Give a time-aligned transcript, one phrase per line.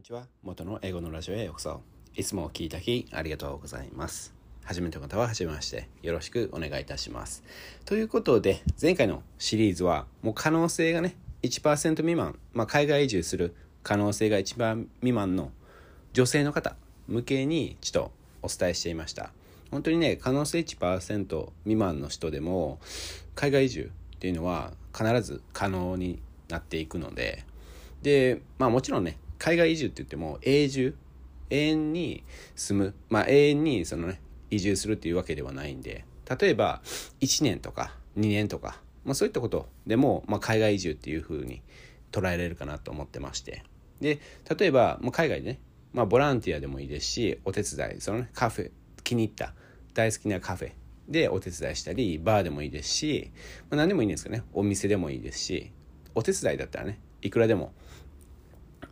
[0.00, 0.26] こんにちは。
[0.42, 1.82] 元の英語のラジオへようこそ。
[2.16, 4.32] いつも聞いた日ありがとうございます。
[4.64, 7.44] 初めての方は初めましてよろしくお願いいたします。
[7.84, 15.50] ということで前回のシリーズはもう可能性がね1%未満、まあ、海外移住する可能性が1番未満の
[16.14, 16.76] 女性の方
[17.06, 19.32] 向けにちょっとお伝えしていました。
[19.70, 22.78] 本当にね可能性1%未満の人でも
[23.34, 27.44] 海外移住っていうのは必ず可能になっていくので。
[28.00, 30.96] でまあもちろんね海外移住って言っても永住
[31.48, 32.22] 永遠に
[32.54, 36.04] 住むまあ永遠にそのね移住するっていうわけではないんで
[36.38, 36.82] 例えば
[37.20, 41.62] 1年とか2年とか、まあ、そういったことでも、まあ、海外移住っていうふうに
[42.12, 43.64] 捉えられるかなと思ってまして。
[44.00, 44.18] で
[44.58, 45.60] 例えば、まあ、海外でね、
[45.92, 48.70] まあ、ボランティアでもいいですしお手伝いそのねカフェ
[49.04, 49.52] 気に入った
[49.92, 50.72] 大好きなカフェ
[51.06, 53.30] でお手伝いしたりバーでもいいですし、
[53.68, 55.70] まあ、何でもいいんですけどねお店でもいいですし
[56.14, 57.74] お手伝いだったらねいくらでも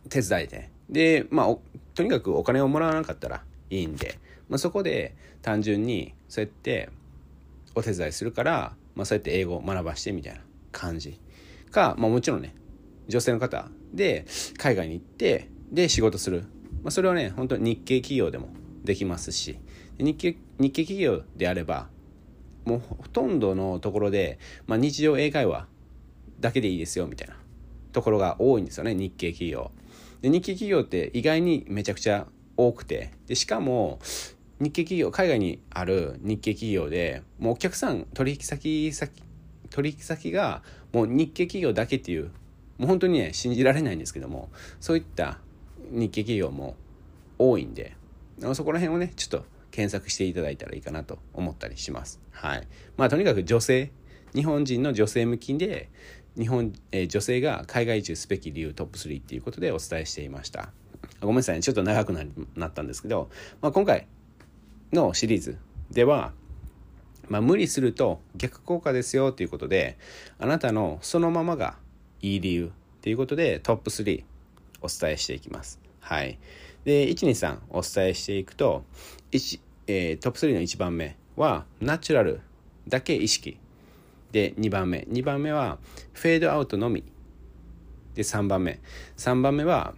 [0.09, 0.69] 手伝えて。
[0.89, 1.57] でまあ
[1.93, 4.17] とにかくお金をもらわなかったらいいんで、
[4.47, 6.89] まあ、そこで単純にそうやって
[7.75, 11.19] お手伝いするから、まあ、そうやって英語を学ばしてみたいな感じ。
[11.71, 12.55] か、まあ、もちろんね
[13.07, 14.25] 女性の方で
[14.57, 16.45] 海外に行ってで仕事する、
[16.83, 18.49] まあ、それはね本当に日系企業でも
[18.83, 19.59] できますし。
[20.03, 21.89] 日系日系企業であれば
[22.65, 25.67] もうほとんどのところで、まあ、日常英会話
[26.39, 27.35] だけでいいですよみたいな
[27.91, 29.71] ところが多いんですよね日系企業。
[30.21, 33.99] で日系企業って意外にめちゃくちゃ多くてでしかも
[34.59, 39.23] 日系企業海外にある日系企業でもうお客さん取引先先
[39.69, 42.31] 取引先がもう日系企業だけっていう
[42.77, 45.39] もう本当にね信じられないんですけどもそういった
[45.91, 46.75] 日系企業も
[47.37, 47.95] 多いんで
[48.53, 52.19] そこら辺をねちょっと検索していただいたらいいかなと思ったりします。
[52.31, 52.67] はい。
[52.97, 53.91] まあとにかく女性
[54.33, 55.89] 日本人の女性向きで
[56.39, 60.71] 日本、えー、女性が海外移住すべき理由トップ3っていうことでお伝えしていました。
[61.21, 62.13] ごめんなさいね、ちょっと長く
[62.55, 63.29] なったんですけど、
[63.61, 64.07] まあ、今回
[64.93, 65.57] のシリーズ
[65.91, 66.31] では、
[67.27, 69.97] まあ、無理すると逆効果ですよということで、
[70.39, 71.75] あなたのそのままが
[72.21, 72.69] いい理由っ
[73.01, 74.23] ていうことでトップ3
[74.81, 75.79] お伝えしていきます。
[75.99, 76.39] はい。
[76.85, 78.83] で、123お伝えしていくと、
[79.31, 79.59] 1
[79.91, 82.41] えー、トップ3の1番目はナチュラル
[82.87, 83.57] だけ意識
[84.31, 85.05] で2番目。
[85.09, 85.77] 2番目は
[86.13, 87.03] フェードアウトのみ。
[88.15, 88.79] で3番目。
[89.17, 89.93] 3番目は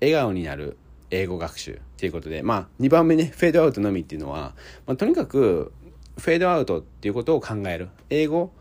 [0.00, 0.76] 笑顔になる
[1.10, 2.42] 英語学習ということで。
[2.42, 4.54] まあ2番目ねフェードアウトのみっていうのは、
[4.86, 5.72] まあ、とにかく
[6.18, 7.88] フェードアウトっていうことを考える。
[8.10, 8.52] 英語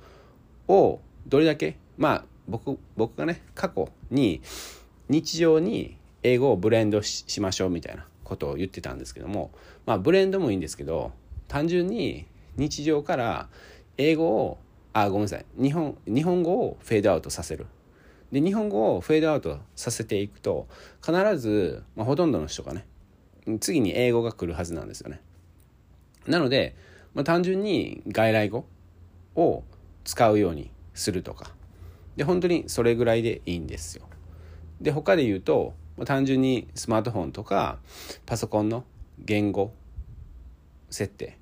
[0.68, 4.42] をどれだけまあ僕僕がね過去に
[5.10, 9.52] 日常に英語をブレンドしましょうみたいなことを言ってたんですけども
[9.86, 11.12] まあブレンドもいいんですけど
[11.48, 12.26] 単純に
[12.58, 13.50] 日常から
[13.98, 14.58] 英語を
[14.94, 15.46] あごめんなさい。
[15.58, 17.66] 日本日本語をフェードアウトさせる。
[18.32, 20.68] で日本語をフェードアウトさせていくと
[21.06, 22.86] 必ず、まあ、ほとんどの人がね
[23.60, 25.22] 次に英語が来るはずなんですよね。
[26.28, 26.76] なので、
[27.14, 28.66] まあ、単純に外来語
[29.36, 29.64] を
[30.04, 31.52] 使うようにするとか。
[32.16, 34.08] で本当にそれぐらいでいいんですよ。
[34.82, 37.80] で他で言うと、まあ、単純にスマートフォンとか
[38.26, 38.84] パソコンの
[39.20, 39.74] 言語
[40.90, 41.38] 設定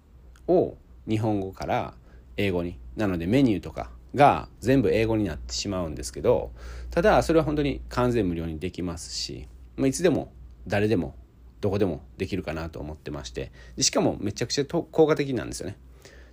[0.48, 0.76] を
[1.08, 1.94] 日本語から
[2.42, 2.78] 英語に。
[2.96, 6.52] なのでメニューとかが全部英語になってしまうんですけど
[6.90, 9.48] ただそれは本当に完全無料にできますし、
[9.78, 10.34] まあ、いつでも
[10.68, 11.16] 誰でも
[11.62, 15.78] どこでもできるかなと思ってましてでしかもめちゃくちゃ効果的なんですよね。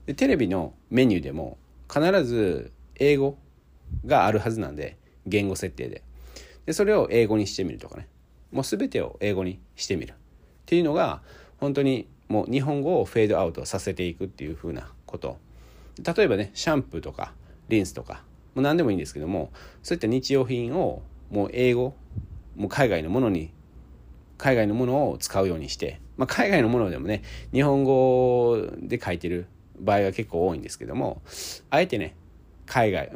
[0.06, 1.58] でテレビのメニューでも
[1.92, 3.36] 必ず英語
[4.06, 4.96] があるはずなんで
[5.26, 6.02] 言語設定で。
[6.66, 8.08] でそれを英語にしてみるとかね。
[8.50, 10.12] もう全てを英語にしてみる。
[10.12, 10.14] っ
[10.64, 11.22] ていうのが
[11.58, 15.38] 本当にもう日本語をフェードアウトさせていくっていう風なこと
[16.02, 17.32] 例えばねシャンプーとか
[17.68, 18.22] リンスとか
[18.54, 19.50] もう何でもいいんですけども
[19.82, 21.94] そういった日用品をもう英語
[22.56, 23.52] もう海外のものに
[24.36, 27.22] 海外のものを使うようにして、まあ、海外のものでもね
[27.52, 29.46] 日本語で書いてる
[29.80, 31.22] 場合が結構多いんですけども
[31.70, 32.16] あえてね
[32.66, 33.10] 海外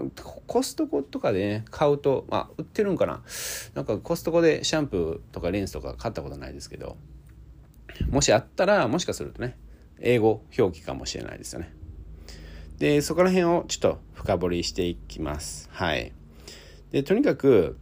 [0.47, 3.23] コストコとかでね買うとまあ売ってるんかな。
[3.75, 6.97] なんかコストコでシャンプーとかリンスとか買ったことないですけど
[8.11, 9.59] もしあったらもしかするとね
[10.01, 11.75] 英語表記かもしれないですよね。
[12.83, 15.69] で、そこら辺をちょっと深掘りしていきます。
[15.71, 16.11] はい。
[16.91, 17.79] で、とにかく、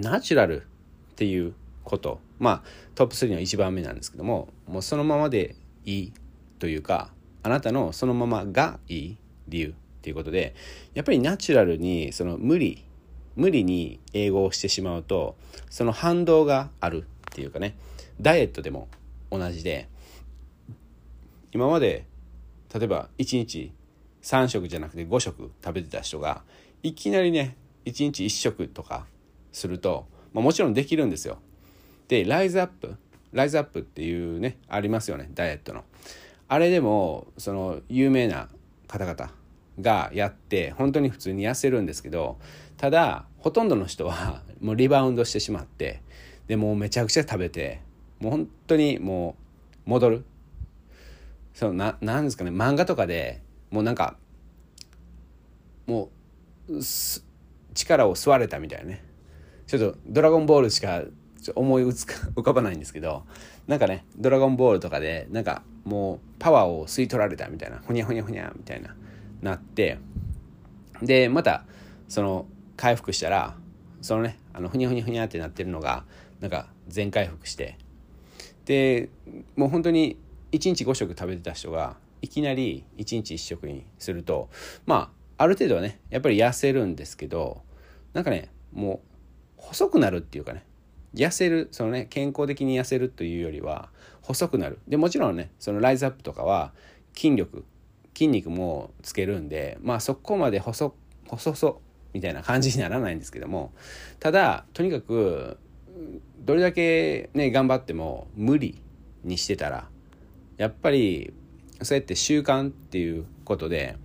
[0.00, 0.64] ナチュラルっ
[1.14, 1.54] ていう
[1.84, 2.18] こと。
[2.40, 2.62] まあ、
[2.96, 5.54] トップ3の1番目なんですけども、もうそのままで
[5.84, 6.12] いい
[6.58, 7.12] というか、
[7.44, 9.16] あなたのそのままがいい
[9.46, 9.72] 理由っ
[10.02, 10.56] ていうことで、
[10.94, 12.84] やっぱりナチュラルに、その無理、
[13.36, 15.36] 無理に英語をしてしまうと、
[15.70, 17.76] その反動があるっていうかね、
[18.20, 18.88] ダイエットでも
[19.30, 19.88] 同じで、
[21.52, 22.06] 今まで
[22.74, 23.72] 例えば1日
[24.22, 26.42] 3食じゃなくて5食食べてた人が
[26.82, 29.06] いきなりね1日1食とか
[29.52, 31.38] すると、まあ、もちろんできるんですよ。
[32.08, 32.96] でライズアップ
[33.32, 35.84] ライズアップっていうねありますよねダイエットの。
[36.48, 38.48] あれでもその有名な
[38.86, 39.32] 方々
[39.80, 42.38] がやって本当に普通に痩せるんですけど
[42.76, 46.02] ただほとんどの人はもうリバウンドしてしまって
[46.46, 47.80] でもうめちゃくちゃ食べて
[48.20, 49.36] もう本当にも
[49.86, 50.24] う戻る。
[51.54, 54.16] そのななんですかね漫画とかでもうなんか
[55.86, 56.10] も
[56.68, 56.72] う
[57.74, 59.04] 力を吸われたみたいなね。
[59.66, 61.02] ちょっと「ドラゴンボール」しか
[61.54, 63.24] 思い 浮かばないんですけど
[63.66, 68.94] なんかね「ドラゴンボール」とかでなんかもうパワーを吸い取られたみたいなほにゃほにゃほにゃみたいな
[69.40, 69.98] なって
[71.00, 71.64] でまた
[72.08, 72.46] その
[72.76, 73.56] 回復したら
[74.02, 76.04] そのねあのふにゃふにゃふにゃってなってるのが
[76.40, 77.78] なんか全回復して
[78.66, 79.08] で
[79.56, 80.18] もう本当に
[80.52, 84.48] 1日5食食べてた人がいきなり1日1食にすると
[84.86, 87.62] まあある程度はねやっぱり痩せるんですけど
[88.12, 89.00] なんかねもう
[89.56, 90.64] 細くなるっていうかね
[91.14, 93.90] 痩せるそのね健康的に痩せるというよりは
[94.22, 94.78] 細くなる。
[94.86, 96.72] でもちろんねそのライズアップとかは
[97.14, 97.64] 筋力
[98.14, 100.94] 筋肉もつけるんでまあそこまで細
[101.26, 101.80] 細そ
[102.12, 103.72] みたいな感じにならないんですけども
[104.20, 105.58] ただとにかく
[106.40, 108.80] どれだけね頑張っても無理
[109.24, 109.88] にしてたら
[110.62, 111.32] やっぱり
[111.82, 113.96] そうやって習慣っていうことで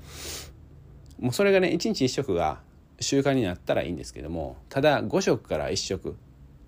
[1.20, 2.62] もうそれがね一日一食が
[3.00, 6.16] 習慣になったらいいんですけどもただ5食から1食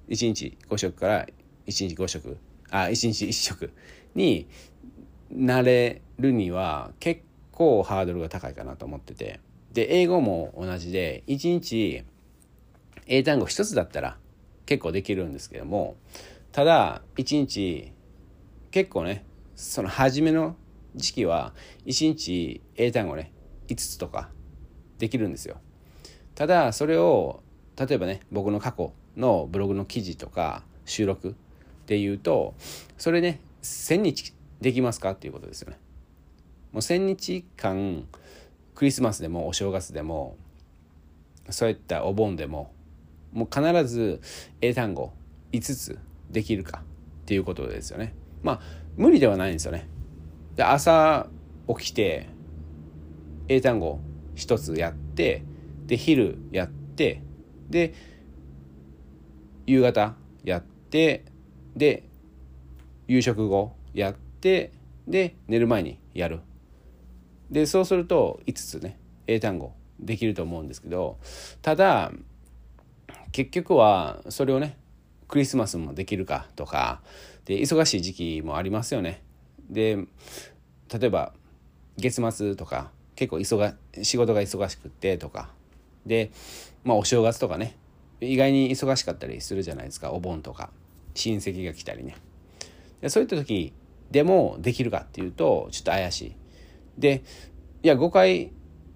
[0.09, 1.25] 1日5食から
[1.65, 2.37] 1日5食
[2.69, 3.73] あ1日1食
[4.13, 4.47] に
[5.31, 7.21] なれるには結
[7.51, 9.39] 構ハードルが高いかなと思ってて。
[9.73, 12.03] で英語も同じで1日
[13.05, 14.17] 英単語1つだったら
[14.65, 15.95] 結構できるんですけども
[16.51, 17.91] ただ1日
[18.71, 19.25] 結構ね
[19.59, 20.55] その初めの
[20.95, 21.53] 時期は
[21.85, 23.33] 1日英単語ね
[23.67, 24.29] 5つとか
[24.99, 25.57] できるんですよ。
[26.33, 27.43] ただそれを
[27.77, 31.35] 例えばね僕の過去のブログの記事とか収録
[31.87, 32.53] で言うと
[32.97, 35.77] それね1000日できますかっていうことですよね。
[36.71, 38.07] もう1000日間
[38.75, 40.37] クリスマスでもお正月でも
[41.49, 42.71] そういったお盆でも
[43.33, 44.21] もう必ず
[44.61, 45.11] 英単語
[45.51, 48.13] 5つできるかっていうことですよね。
[48.41, 48.61] まあ
[48.99, 49.87] 無理ではないんですよね。
[50.57, 51.27] で朝
[51.69, 52.27] 起きて
[53.47, 54.01] 英単語
[54.35, 55.45] 1つやって
[55.85, 57.23] で昼やって
[57.69, 57.93] で
[59.65, 61.23] 夕方やって
[61.77, 62.09] で
[63.07, 64.73] 夕食後やって
[65.07, 66.41] で寝る前にやる。
[67.49, 71.17] でそうすると5つね英単語できると思うんですけど
[71.61, 72.11] ただ
[73.31, 74.77] 結局はそれをね
[75.29, 77.01] クリスマスもできるかとか
[77.49, 79.23] で忙しい時期もありますよね。
[79.71, 79.97] で
[80.93, 81.33] 例えば
[81.97, 85.49] 月末とか結構忙仕事が忙しくってとか。
[86.05, 86.29] で、
[86.83, 87.75] まあ、お正月とかね
[88.21, 90.69] 意外に忙しかったりするじゃないですかお盆とか。
[91.15, 92.15] 親戚が来たりね。
[93.01, 93.73] でそういった時
[94.11, 96.35] でもできるかっていうとちょっと怪しい。
[96.99, 97.23] で
[97.81, 98.51] いや5回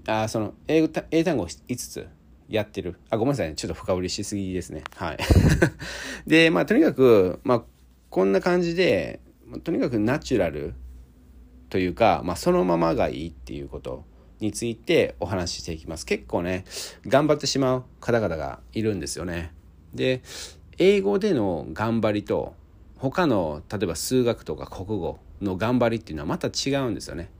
[0.05, 2.07] あその英英単語5つ
[2.49, 2.99] やってる。
[3.09, 3.55] あごめんなさいね。
[3.55, 4.83] ちょっと深掘りしすぎですね。
[4.95, 5.17] はい。
[6.29, 7.63] でまあとにかくまあ
[8.13, 9.21] こんな感じで
[9.63, 10.75] とにかくナチュラル
[11.71, 14.05] というか、まあ、そのままがいいっていうこと
[14.39, 16.05] についてお話ししていきます。
[16.05, 16.63] 結構ね、
[17.07, 19.51] 頑張ってしまう方々がいるんですよね。
[19.95, 20.21] で、
[20.77, 22.53] 英語での頑張りと、
[22.97, 27.31] 他の、例えば数学とか国語の頑張りっていうのはまた違うんですよね。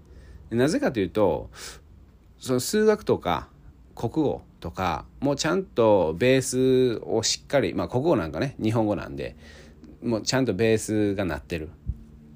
[0.50, 1.52] なぜかというと、
[2.40, 3.48] その数学とか
[3.94, 9.36] 国語とかもうちゃんとベースをしっかり、まあ国語なんかね、日本語なんで、
[10.04, 11.70] もうちゃんとベースがなってる。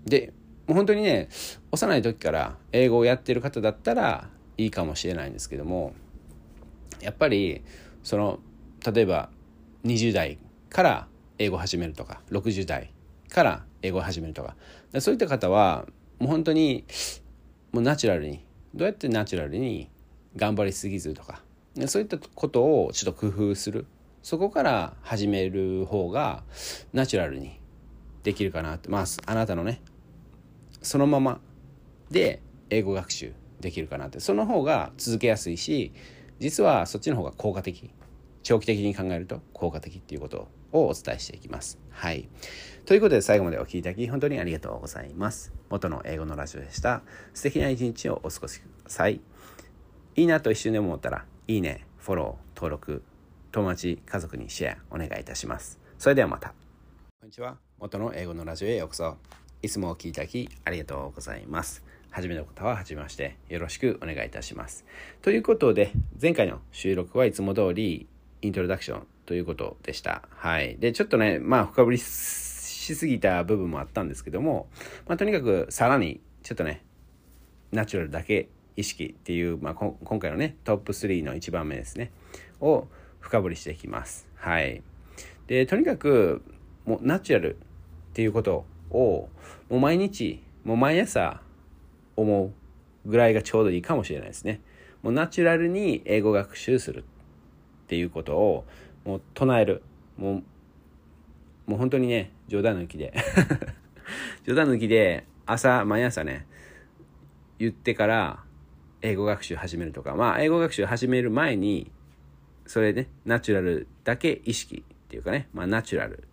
[0.05, 0.33] で、
[0.67, 1.29] もう本当にね、
[1.71, 5.93] 幼い時から英語をやってる方だったら、いいかもしれないんですけども
[6.99, 7.61] やっぱり
[8.03, 8.39] その
[8.91, 9.29] 例えば
[9.85, 11.07] 20代から
[11.37, 12.91] 英語を始めるとか60代
[13.29, 14.55] から英語を始めるとか
[14.99, 15.85] そういった方は
[16.19, 16.83] もう本当に
[17.71, 18.43] もうナチュラルに
[18.73, 19.89] どうやってナチュラルに
[20.35, 21.41] 頑張りすぎずとか
[21.85, 23.85] そういったことをちょっと工夫する
[24.27, 26.43] そこから始める方が
[26.91, 27.61] ナチュラルに
[28.23, 29.81] できるかなってまああなたのね
[30.81, 31.39] そのまま
[32.11, 33.31] で英語学習
[33.61, 35.93] できるかなってその方が続けやすいし
[36.39, 37.89] 実はそっちの方が効果的
[38.43, 41.79] 長期的に考えると効果的っていうことをお伝えしていきます。
[41.89, 42.27] はい。
[42.85, 45.53] ということで最後までお聴きいただき本当にありがとうございます。
[45.69, 47.01] 元の英語のラジオでした。
[47.33, 49.21] 素敵な一日をお過ごしください。
[50.17, 53.03] いいなと一瞬でも思ったら、いいね、フォロー、登録、
[53.51, 55.79] 友達、家族にシェアお願いいたします。
[55.97, 56.49] それではまた。
[57.19, 57.57] こんにちは。
[57.79, 59.17] 元の英語のラジオへようこそ。
[59.61, 61.83] いつもお聴きいただきありがとうございます。
[62.09, 64.85] 初めの方は初めましてよろしくお願いいたします。
[65.21, 68.07] ということで、前回の収録はいつも通り
[68.41, 70.23] イントロダクションということでした。
[70.29, 70.77] はい。
[70.77, 71.97] で、ちょっとね、まあ深掘り
[72.87, 74.67] しすぎた部分もあったんですけども、
[75.07, 76.83] まあ、とにかくさらにちょっとね
[77.71, 82.11] ナチュラルだけ意識っていう、まあ、今回のねトップ3の1番目ですね
[82.61, 82.87] を
[83.19, 84.27] 深掘りしていきます。
[84.35, 84.81] はい。
[85.47, 86.41] でとにかく
[86.85, 87.57] もうナチュラルっ
[88.13, 89.29] ていうことを
[89.69, 91.41] もう毎日もう毎朝
[92.15, 92.51] 思う
[93.05, 94.61] ぐらいがちょうどいいかもしれないですね。
[95.01, 98.65] もうナチュラルに英語学習するっていうことを
[99.05, 99.83] もう唱える。
[100.17, 100.43] もう
[101.67, 103.13] もう本当にね冗談抜きで。
[104.45, 106.45] 冗談抜きで朝毎朝ね
[107.59, 108.43] 言ってから
[109.01, 110.15] 英語学習始めるとか。
[110.15, 111.91] まあ英語学習始める前に
[112.67, 116.23] それねナチュラルだけ意識っていうかねまあナチュラル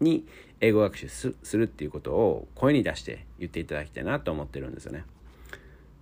[0.00, 0.26] に
[0.60, 5.04] 英語学習するっていうことを声に出して言っていただきたいなと思ってるんですよね。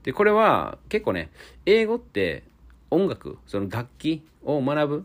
[0.02, 1.30] でこれは結構ね
[1.66, 2.42] 英語って
[2.90, 5.02] 音楽その楽器を学ぶっ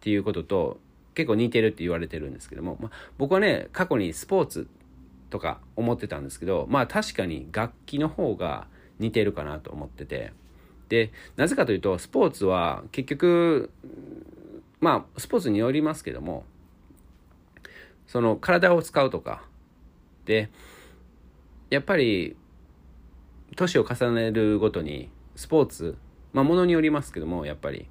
[0.00, 0.78] ていうことと
[1.14, 4.68] 結構似てるって言われてるんですけども、まあ、僕はね過去にスポーツ
[5.30, 8.66] とか思ってたんですけどまあ確かに楽器の方が
[8.98, 10.32] 似てるかなと思ってて
[10.92, 13.70] でなぜかというとスポーツは結局
[14.78, 16.44] まあスポーツによりますけども
[18.06, 19.42] その体を使うとか
[20.26, 20.50] で
[21.70, 22.36] やっぱり
[23.56, 25.96] 年を重ねるごとにスポーツ
[26.34, 27.88] まあものによりますけどもやっぱり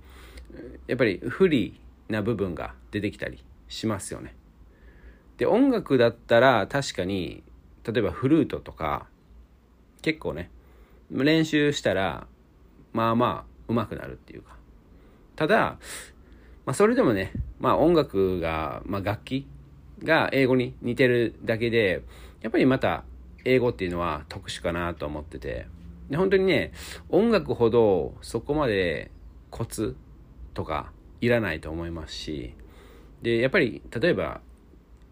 [0.85, 4.35] やっぱり不利な部分が出てきたりしますよね。
[5.37, 7.41] で音楽だったら確かに
[7.83, 9.07] 例えばフルートとか
[10.03, 10.51] 結構ね
[11.09, 12.27] 練習したら
[12.93, 14.55] まあまあ上手くなるっていうか。
[15.35, 15.77] ただ、
[16.65, 19.47] まあ、それでもね、まあ、音楽が、まあ、楽器
[20.03, 22.03] が英語に似てるだけで
[22.41, 23.03] やっぱりまた
[23.45, 25.67] 英語っていうのは特殊かなと思ってて。
[26.09, 26.73] で本当にね
[27.09, 29.11] 音楽ほどそこまで
[29.49, 29.95] コツ
[30.53, 32.53] とかいらないと思いますし。
[33.21, 34.41] でやっぱり例えば、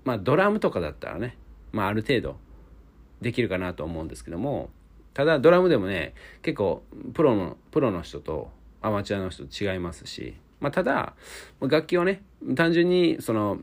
[0.03, 1.37] まあ、ドラムとかだったらね、
[1.71, 2.37] まあ、ある程度
[3.21, 4.69] できるかなと思うんですけども
[5.13, 8.51] ただドラムでもね結構プロのプロの人と
[8.81, 11.13] アマチュアの人と違いますし、まあ、ただ
[11.61, 12.21] 楽器をね
[12.55, 13.59] 単純にその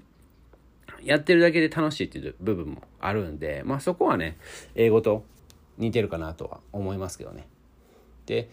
[1.03, 4.37] やってるだけで楽しいっていう部分もあるんで、まあ、そこはね
[4.75, 5.25] 英語と
[5.79, 7.47] 似てるかなとは思いますけどね。
[8.27, 8.49] で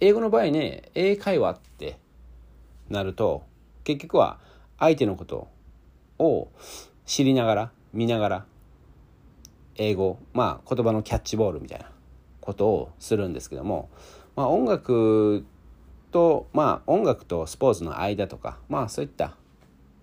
[0.00, 1.98] 英語の場合ね英会話って
[2.88, 3.44] なると
[3.84, 4.38] 結局は
[4.78, 5.48] 相手のこと
[6.18, 6.48] を
[7.06, 8.46] 知りながら見ながら
[9.76, 11.90] 英語まあ言葉のキャッチボールみたいな
[12.40, 13.88] ことをするんですけども、
[14.36, 15.44] まあ、音楽
[16.10, 19.36] とまあ音楽とスポーツの間とかまあそういった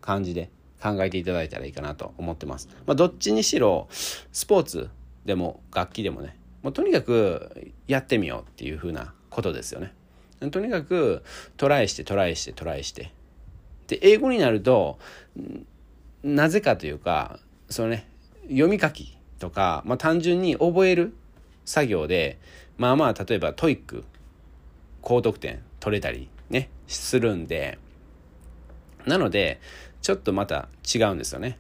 [0.02, 0.50] 感じで
[0.82, 2.70] 考えていただいたらいいかなと思ってます。
[2.86, 4.90] まあ、どっちにしろスポーツ
[5.26, 9.94] でも楽器でもねもうとにかくやってみようっていうふうなことですよね。
[10.52, 11.24] とにかく
[11.58, 13.12] トライしてトライしてトライして
[13.88, 14.98] で英語になると
[16.24, 18.08] なぜかというかそのね
[18.44, 21.16] 読み書きとか、まあ、単純に覚える
[21.66, 22.38] 作業で
[22.78, 24.04] まあまあ例えば TOEIC
[25.02, 27.78] 高得点取れたりねするんで
[29.06, 29.60] なので
[30.02, 31.58] ちょっとまた違うんですよね。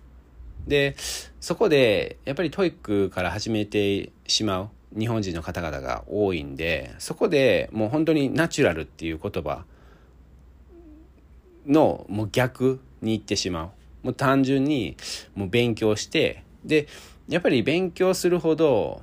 [0.68, 0.96] で
[1.40, 9.64] そこでやっぱり TOEICから始めてしまう日本人の方々が多いんでそこでもう本当にナチュラルっていう言葉
[11.66, 13.70] のもう逆に言ってしまう
[14.04, 14.98] もう単純に
[15.36, 16.88] もう勉強してで
[17.30, 19.02] やっぱり勉強するほど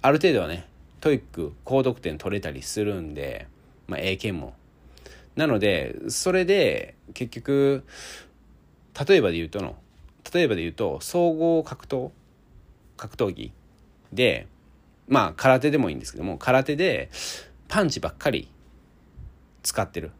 [0.00, 0.66] ある程度はね
[1.00, 3.46] TOEIC高得点取れたりするんで、
[3.86, 4.54] まあ、英検も。
[5.36, 7.84] なのでそれで結局
[9.06, 9.76] 例えばで言うとの
[10.32, 12.10] 例えばで言うと総合格闘
[12.96, 13.52] 格闘技
[14.12, 14.46] で
[15.06, 17.10] まあ空手でもいいんですけども空手で
[17.68, 18.48] パンチばっかり
[19.62, 20.12] 使ってる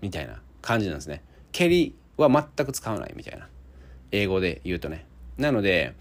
[0.00, 1.22] みたいな感じなんですね。
[1.52, 3.48] 蹴りは全く使わないみたいな。
[4.12, 5.04] 英語で言うとね。
[5.38, 5.94] なので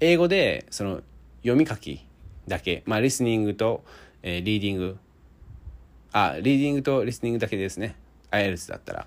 [0.00, 1.00] 英語でその
[1.42, 2.04] 読み書き
[2.48, 2.82] だけ。
[2.86, 3.84] まあリスニングと、
[4.22, 4.98] えー、リーディング。
[6.12, 7.96] あリーディングとリスニングだけですね。
[8.30, 9.06] IELTS だったら。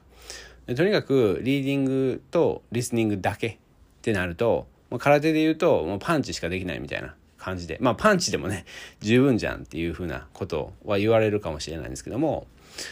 [0.75, 3.57] とにかくリーディングとリスニングだけっ
[4.01, 7.77] てなるともう空手で言うともうパンチしかできないみたいな感じで。
[7.81, 8.65] まあパンチでもね
[9.01, 12.47] 十分じゃんっていう風なことは言われるかもしれないんですけども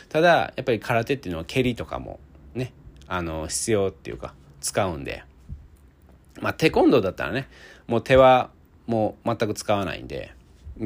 [0.10, 2.20] ただやっぱり空手っていうのは蹴りとかも
[2.54, 2.74] ね
[3.08, 5.24] あの必要っていうか使うんで。
[6.42, 7.48] まあテコンドーだったらね
[7.88, 8.50] もう手は
[8.88, 10.34] もう全く使わないんで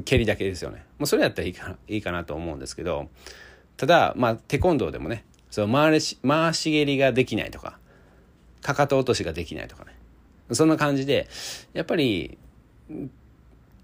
[0.05, 3.09] 蹴りだけですよねもうそれやったらいいかないいかなと思うんですけど
[3.77, 7.79] ただまあテコンドーでもねその回し回し蹴りができないとか
[8.61, 9.95] かかと落としができないとかね
[10.51, 11.27] そんな感じで
[11.73, 12.37] やっぱり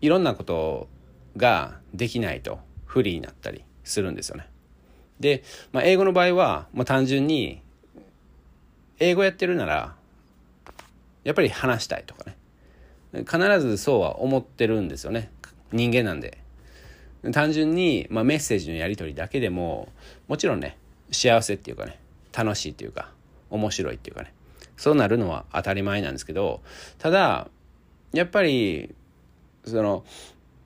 [0.02, 0.88] いろんなこと
[1.38, 4.48] ができないと不利になったりするんですよね。
[5.20, 7.62] で、まあ、英語の場合は、まあ、単純に
[9.00, 9.96] 英語やってるなら
[11.24, 12.36] やっぱり話したいとかね。
[13.14, 15.30] 必ずそうは思ってるんですよね。
[15.72, 16.40] 人間なんで。
[17.32, 19.88] 単純に、まあ、メッセージのやり取りだけでも
[20.28, 20.78] もちろんね
[21.10, 21.98] 幸せっていうかね
[22.34, 23.12] 楽しいっていうか
[23.50, 24.34] 面白いっていうかね。
[24.76, 26.62] そうなるのは当たり前なんですけど
[26.98, 27.48] ただ
[28.12, 28.94] やっぱり
[29.66, 30.04] その、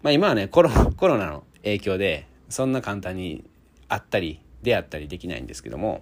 [0.02, 3.44] まあ、今はねコロコロナの影響でそんな簡単に
[3.90, 6.02] 会ったり出会ったりできないんですけども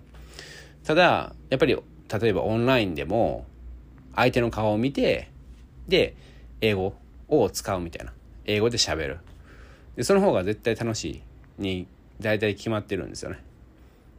[0.83, 3.45] ただやっぱり例えばオンラインでも
[4.15, 5.29] 相手の顔を見て
[5.87, 6.15] で
[6.61, 6.95] 英語
[7.27, 8.13] を使うみたいな。
[8.45, 9.19] 英語で喋る。
[9.95, 11.21] でその方が絶対楽しい
[11.61, 11.87] に
[12.19, 13.43] 大体決まってるんですよね。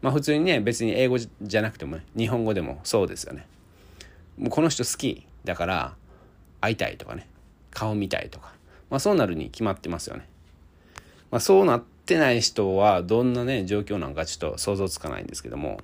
[0.02, 3.46] まあ普通にね別に英語じゃなくても、ね、日本語でもそうですよね。
[4.36, 5.94] もうこの人好きだから
[6.60, 7.28] 会いたいとかね。
[7.76, 8.54] 顔見たいとか、
[8.88, 10.26] まあ、そうなるに決まってますよね、
[11.30, 15.78] まあ、そうなってない人はどんなね状況なのかちょっと想像つかないんですけども。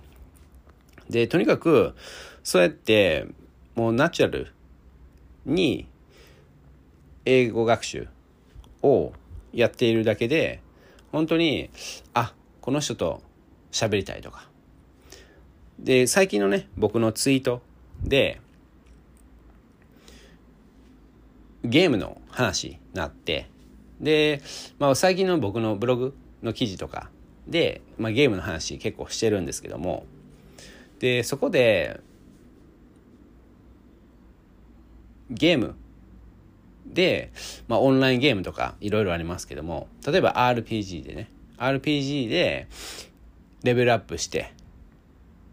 [1.11, 1.95] でとにかく
[2.43, 3.27] そうやって
[3.75, 4.53] もうナチュラル
[5.47, 5.89] に
[7.25, 8.09] 英語学習
[8.83, 9.13] を
[9.53, 10.61] やっているだけで
[11.11, 11.71] 本当に
[12.15, 13.23] あこの人と
[13.71, 14.49] 喋りたいとか。
[15.79, 17.61] で最近のね僕のツイート
[18.05, 18.41] で
[21.65, 23.49] ゲームの話になって
[24.01, 24.43] で、
[24.79, 27.11] まあ、最近の僕のブログの記事とか
[27.49, 30.07] で、まあ、ゲームの話結構してるんですけども
[30.99, 32.01] でそこで
[35.33, 35.75] ゲーム。
[36.87, 37.33] で、
[37.69, 41.31] まあ、オンラインゲームとかいろいろありますけども例えば RPG でね。
[41.57, 42.69] RPG で
[43.63, 44.53] レベルアップして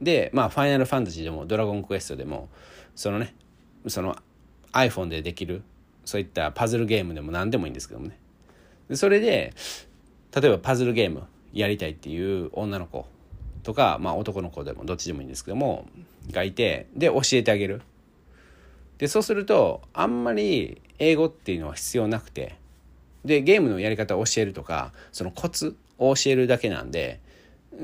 [0.01, 2.49] でまあファイナルファンタジーでもドラゴンクエストでも
[2.95, 3.35] そのね
[3.87, 4.15] その
[4.73, 5.61] iPhone でできる
[6.05, 8.17] そういったパズルゲームでも何でもいいんですけどもね。
[8.95, 9.53] それで
[10.35, 13.05] 例えばパズルゲームやりたいっていう女の子
[13.63, 15.87] とか、まあ、男の子でもどっちでもいいんですけども
[16.31, 17.81] がいてで教えてあげる。
[18.99, 22.55] でそうするとあんまり英語っていうのは必要なくて
[23.25, 27.19] でゲームのやり方を教えるとかそのコツを教えるだけなんで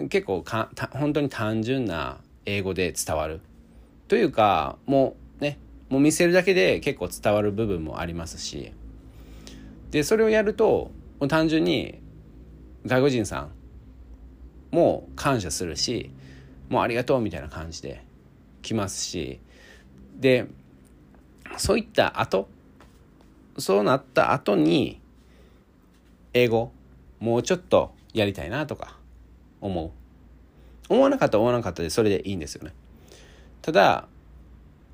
[0.10, 3.42] 結構か本当に単純な英語で伝わる。
[4.08, 5.58] というかもうね
[5.90, 8.72] もう見せるだけで結構伝わる部分もありますし。
[9.92, 12.00] でそれをやるともう単純に
[12.86, 13.52] 外国人さん
[14.76, 16.12] も感謝するし
[16.68, 18.04] もうありがとうみたいな感じで
[18.62, 19.40] 来ますし。
[20.20, 20.48] で
[21.58, 22.48] そういった後
[23.58, 25.00] そうなった後に
[26.34, 26.72] 英語
[27.20, 28.98] もうちょっとやりたいなとか
[29.62, 29.92] 思う。
[30.88, 32.74] 思わなかった思わなかったでそれでいいんですよね。
[33.62, 34.08] ただ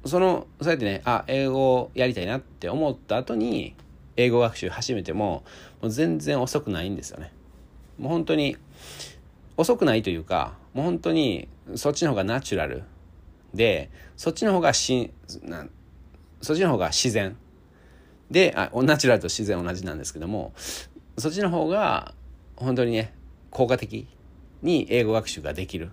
[0.05, 3.75] そのそうやってねあ英語やりたいなって思った後に
[4.15, 5.43] 英語学習始めても
[5.81, 7.33] もう全然遅くないんですよね。
[7.99, 8.57] もう本当に
[9.57, 12.83] 遅くないというかもう本当にそっちの方がナチュラル
[13.53, 15.11] でそっちの方がしん
[15.43, 15.67] な
[16.41, 17.35] そっちの方が自然。
[18.29, 20.53] であナチュラルと自然同じなんですけども
[21.17, 22.13] そっちの方が
[22.55, 23.13] 本当にね
[23.49, 24.07] 効果的
[24.61, 25.91] に英語学習ができる。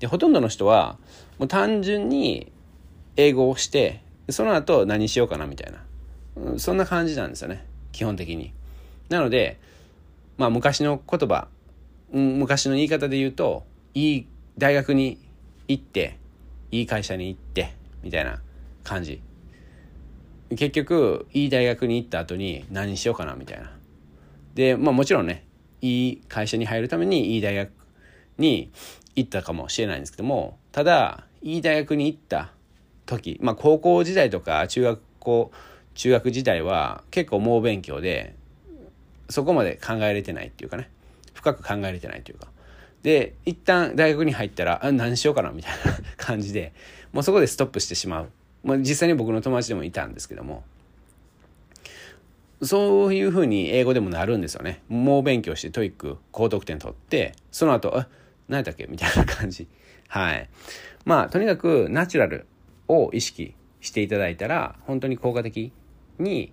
[0.00, 0.98] でほとんどの人は
[1.38, 2.50] もう単純に
[3.16, 6.58] 英語をしてその後何しようかなみたいな。
[6.58, 7.64] そんな感じなんですよね。
[7.92, 8.52] 基本的に。
[9.08, 9.58] なので
[10.38, 11.48] まあ昔の言葉
[12.12, 14.26] 昔の言い方で言うといい
[14.58, 15.18] 大学に
[15.68, 16.18] 行って
[16.70, 18.40] いい会社に行ってみたいな
[18.84, 19.20] 感じ。
[20.50, 23.72] 結局いい大学に行った後に何しようかなみたいな。
[24.54, 25.44] でまあもちろんね
[25.82, 27.70] いい会社に入るためにいい大学
[28.38, 28.70] に
[29.14, 32.52] 行ったかもしれないんですけどもただいい大学に行った
[33.06, 35.52] 時まあ高校時代とか中学校
[35.94, 38.34] 中学時代は結構猛勉強で
[39.28, 40.90] そこまで考えれてないっていうかね
[41.34, 42.48] 深く考えれてないというか。
[43.02, 46.72] で一旦大学に入ったらあ何しようかなみたいな感じで
[47.12, 48.30] もうそこでストップしてしまう。
[48.66, 50.64] まあ、実際に僕の友達でもいたんですけども
[52.62, 54.82] そういうふうに英語でもなるんですよね。
[54.88, 58.08] 猛勉強して TOEIC高得点取ってその後あ
[58.48, 59.68] 何だっけみたいな感じ。
[60.08, 60.48] はい。
[61.04, 62.46] まあとにかくナチュラル
[62.88, 65.70] を意識していただいたら本当に効果的
[66.18, 66.52] に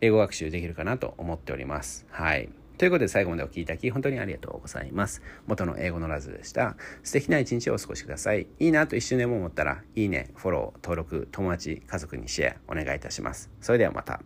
[0.00, 2.04] 英語学習できるかなと思っております。
[2.10, 2.48] はい。
[2.78, 5.20] ということで最後までお聴きいただき本当にありがとうございます。
[5.48, 6.76] 元の英語のラズでした。
[7.02, 8.46] 素敵な一日をお過ごしください。
[8.60, 13.50] いいなと一瞬でも思ったら、いいね、フォロー、登録、友達、家族にシェアお願いいたします。
[13.60, 14.20] それではまた。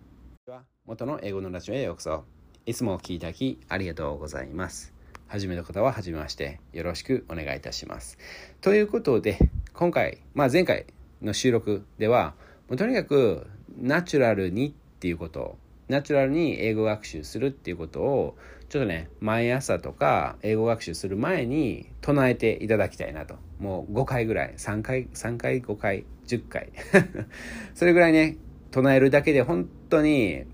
[0.84, 2.24] 元の英語のラジオへようこそ。
[2.66, 4.92] いつもお聴きいただきありがとうございます。
[5.28, 6.60] 初めの方は初めまして。
[6.74, 8.18] よろしくお願いいたします。
[8.60, 9.38] ということで、
[9.72, 10.84] 今回、まあ前回
[11.22, 12.34] の収録では、
[12.68, 13.46] もうとにかく
[13.78, 15.56] ナチュラルにっていうこと
[15.88, 18.36] ナチュラルに英語学習するっていうことを
[18.68, 23.36] ちょっとね毎朝とか英語学習する前に唱えていただきたいなと。
[23.58, 26.72] もう5回ぐらい3回3回5回10回。
[27.74, 28.38] それぐらいね
[28.70, 30.44] 唱えるだけで本当に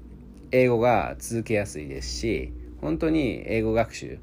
[0.51, 4.19] 英語が続けやすいですし本当に英語学習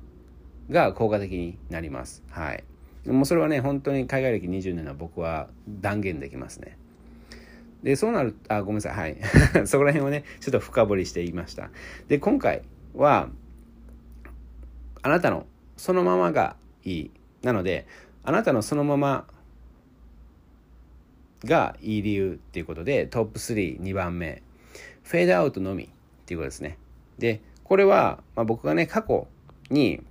[0.70, 2.24] が効果的になります。
[2.30, 2.64] はい。
[3.08, 6.78] もうそれはね本当に海外歴20年の僕は断言できますね。
[7.86, 8.94] でそうなるあごめんなさい。
[8.94, 9.18] はい。
[9.68, 11.70] そこら辺をねちょっと深掘りしていました。
[12.08, 12.64] で今回
[12.96, 13.30] は
[15.04, 15.46] あなたの
[15.78, 17.12] そのままがいい。
[17.44, 17.86] なので
[18.24, 19.28] あなたのそのまま
[21.44, 24.42] がいい理由っていうことでトップ32番目。
[25.04, 25.88] フェードアウトのみっ
[26.26, 26.80] ていうことですね。
[27.20, 29.28] でこれは、まあ、僕がね過去
[29.70, 30.02] に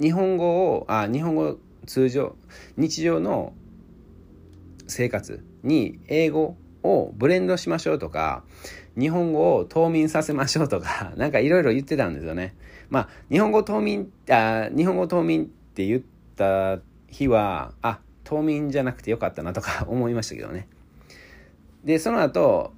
[0.00, 2.36] 日本語をあ日本語通常
[2.76, 3.52] 日常の
[4.92, 8.44] 生活に英語をブレンドしましょうとか
[8.98, 12.54] 日本語を冬眠させましょうとか なんかいろいろ言ってたんですよね。
[12.90, 16.02] まあ日本語冬眠あ日本語冬眠って言っ
[16.36, 20.68] た日はあ冬眠じゃなくてよかったなとか 思いましたけどね。
[21.84, 22.72] でその後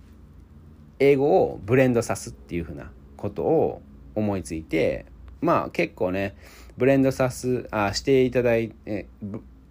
[0.99, 3.83] 英語をブレンドさすっていうふうなことを
[4.15, 5.07] 思いついて
[5.41, 6.37] まあ結構ね
[6.77, 9.07] ブレンドさすあしていただいて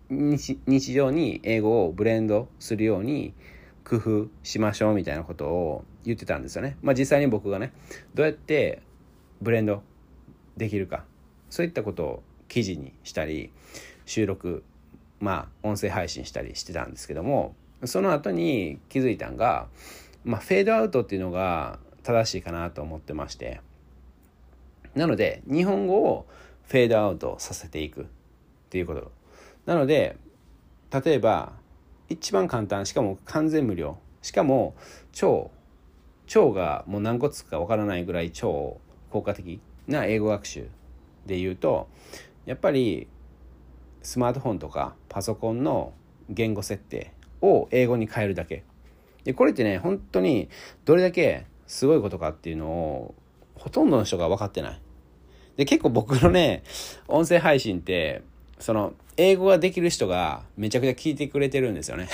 [0.09, 3.33] 日常に英語をブレンドするように
[3.83, 6.77] 工夫しましょうみたいなことを言ってたんですよね。
[6.81, 7.73] まあ実際に僕がね
[8.13, 8.81] どうやって
[9.41, 9.83] ブレンド
[10.57, 11.05] できるか。
[11.49, 13.51] そういったことを記事にしたり
[14.05, 14.63] 収録
[15.19, 19.67] まあ音声配信したりしてたんですけどもその後に気づいたんが、
[20.23, 23.61] まあ、フェードアウトっていうのが正しいかなと思ってまして。
[24.95, 26.27] なので日本語を
[26.67, 28.05] フェードアウトさせていくっ
[28.69, 29.11] ていうこと。
[29.65, 30.17] なので
[30.91, 31.53] 例えば
[32.09, 33.97] 一番簡単しかも完全無料。
[34.21, 34.75] しかも
[35.11, 35.51] 超
[36.27, 40.69] 超がもう何個つくかわからないぐらい超効果的な英語学習
[41.25, 41.89] で言うと
[42.45, 43.07] やっぱり
[44.01, 45.93] スマートフォンとかパソコンの
[46.29, 48.63] 言語設定を英語に変えるだけ。
[49.23, 50.49] でこれってね本当に
[50.85, 53.15] どれだけすごいことかっていうのを
[53.55, 54.81] ほとんどの人が分かってない。
[55.57, 56.63] で結構僕のね
[57.07, 58.23] 音声配信って
[58.59, 62.07] その英語ができる人がめちゃくちゃ聞いてくれてるんですよね。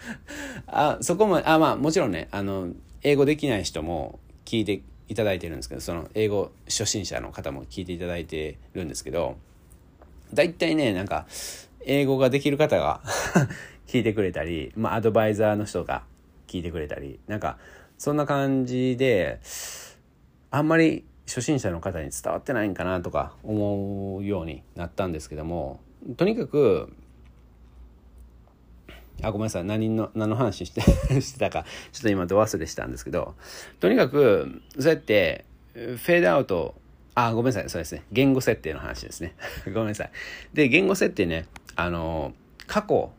[0.66, 2.68] あそこもあまあもちろんねあの
[3.02, 9.36] 英語できない人も聞いていただいてるんですけどその英語初心者の方も聞いていただいてるんですけど
[10.32, 11.26] 大体ねなんか
[11.84, 13.02] 英語ができる方が
[13.86, 16.04] 聞いてくれたり、まあ、アドバイザーの人が
[16.46, 17.58] 聞いてくれたりなんか
[17.98, 19.40] そんな感じで
[20.50, 25.80] あんまり初心者の方に伝わってないんかなとか思うようになったんですけども
[26.16, 26.92] とにかく
[29.22, 29.64] あごめんなさい。
[29.64, 30.80] 何の何の話して
[31.20, 33.34] してたかちょっと今ど忘れしたんですけど
[33.78, 36.74] とにかくそうやってフェードアウト
[37.14, 37.68] あごめんなさい。
[37.68, 38.04] そうですね。
[38.10, 39.34] 言語設定の話ですね。
[39.72, 40.10] ごめんなさい。
[40.54, 42.34] で言語設定ねあの
[42.66, 43.12] 過去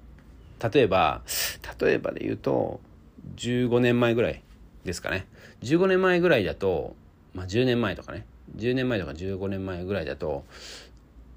[0.74, 1.22] 例えば
[1.80, 2.82] 例えばで言うと
[3.38, 4.42] 15年前ぐらい
[4.84, 5.28] ですかね。
[5.62, 6.96] 15年前ぐらいだと
[7.34, 8.26] まあ、10年前とかね。
[8.58, 10.44] 10年前とか15年前ぐらいだと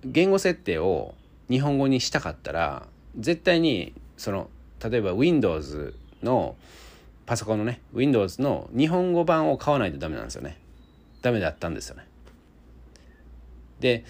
[0.05, 1.15] 言語設定を
[1.49, 2.87] 日本語にしたかったら
[3.19, 4.51] 絶対にその
[4.83, 6.57] 例えば Windows の
[7.25, 10.59] パソコンのね Windows の日本語版を買わないとダメなんですよね。
[11.23, 12.07] ダメだったんですよね。
[13.81, 14.05] で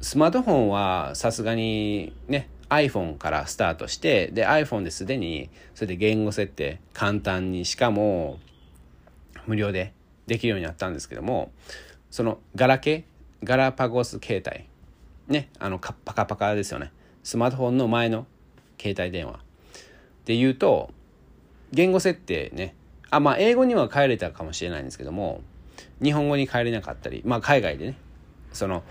[0.00, 8.38] スマートフォンはさすがにね iPhone からスタートしてで iPhone ですでにそれで言語設定簡単にしかも
[9.46, 9.92] 無料で
[10.30, 11.50] できるようになったんですけども
[12.08, 14.64] そのガラケーガラパゴス携帯
[15.26, 16.92] ねあのパカパカですよね
[17.24, 18.28] スマートフォンの前の
[18.80, 19.40] 携帯電話
[20.26, 20.92] で言うと
[21.72, 22.76] 言語設定ね
[23.10, 25.40] あまあ英語には変えれたかもしれないんですけども
[26.00, 27.98] 日本語に変えれなかったりまあ海外でね
[28.52, 28.84] その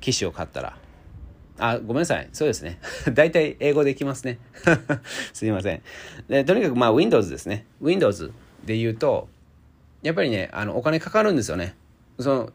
[0.00, 0.78] 機種を買ったら
[1.58, 2.26] あ、ごめんなさい。
[2.32, 2.78] そうですね。
[3.12, 4.38] 大体英語できますね。
[5.34, 5.82] すいません。
[6.26, 7.66] で、とにかくまあ Windows ですね。
[7.82, 8.32] Windows
[8.64, 9.28] で言うと、
[10.02, 11.76] やっぱりね、あの、お金かかるんですよね。
[12.18, 12.52] その、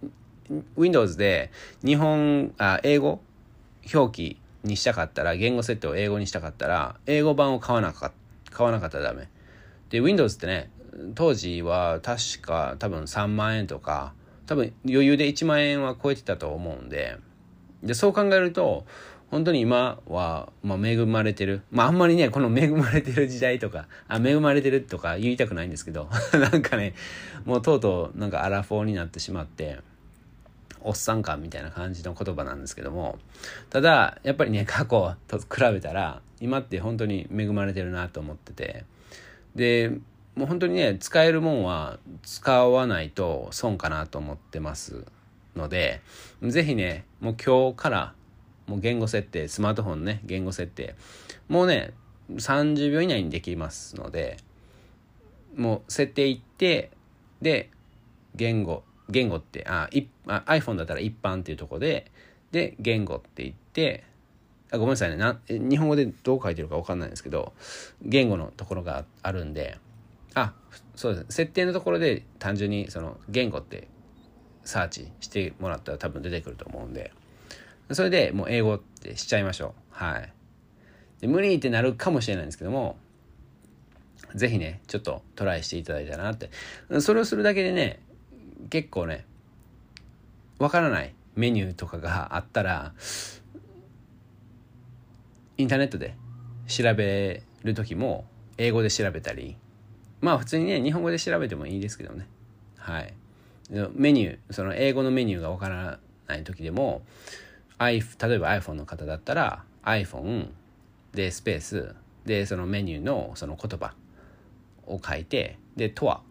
[0.78, 1.52] Windows で
[1.84, 3.22] 日本、あ、英語？
[3.94, 8.12] 表記にしたかったら、言語設定を英語にしたかったら、英語版を買わなか
[8.52, 9.30] 買わなかったらダメ。
[9.90, 10.72] で、Windows ってね、
[11.14, 14.14] 当時は確か多分3万円とか、
[14.48, 17.18] 多分余裕で1万円は超えてたと思うんで、
[17.84, 18.86] で、そう考えると、
[19.32, 21.62] 本当に今は、まあ、恵まれてる。
[21.72, 26.94] まあ、あんまりね、この 恵まれてる時代とか、あ、恵まれてるとか言いたくないんですけど、 なんかね、
[27.46, 29.80] もうとうとうなんかアラフォーになってしまって、
[30.82, 33.18] おっさん感みたいな感じの言葉なんですけども、
[33.70, 38.86] ただ、やっぱりね、過去と比べたら、今って本当に恵まれてるなと思ってて、
[39.56, 39.92] で、
[40.36, 45.06] もう本当にね使えるもんは使わないと損かなと思ってます
[45.56, 46.02] ので
[46.42, 48.14] 是非ねもう今日から
[48.68, 50.96] もう言語設定スマートフォンね言語設定。
[51.48, 51.94] もうね
[52.34, 54.38] 30秒以内にできますので
[55.56, 56.92] もう設定いって
[57.42, 57.70] で
[58.36, 62.12] 言語言語ってあいあ iPhone だったら一般っていうとこで
[62.52, 64.04] で言語って言って
[64.72, 67.54] あごめんなさいねな日本語でどう書いてるか分かんないんですけど
[68.02, 69.78] 言語のところがあるんで
[70.34, 70.54] あ
[70.96, 73.88] そうです設定のところで単純にその言語って
[74.64, 77.12] サーチしてもらったら多分出てくると思うんで。
[77.92, 79.72] それでもう英語ってしちゃいましょう。
[79.92, 80.34] はい。
[81.22, 82.98] で無理ってなるかもしれないんですけども
[84.34, 86.50] 是非ねちょっとトライしていただいたらなって。
[87.00, 88.00] それをするだけでね
[88.70, 89.26] 結構ね
[90.60, 92.94] わからないメニューとかがあったら
[95.58, 96.16] インターネットで
[96.68, 98.26] 調べる時も
[98.58, 99.58] 英語で調べたり
[100.22, 102.28] まあ普通にね日本語で調べてもいいですけどね。
[102.78, 103.14] はい。
[103.94, 107.02] メニューその英語のメニューがわからない時でも
[107.80, 110.50] 例えば iPhone の方だったら iPhone
[111.14, 113.94] でスペースでそのメニューのその言葉
[114.88, 116.22] を書いてでとは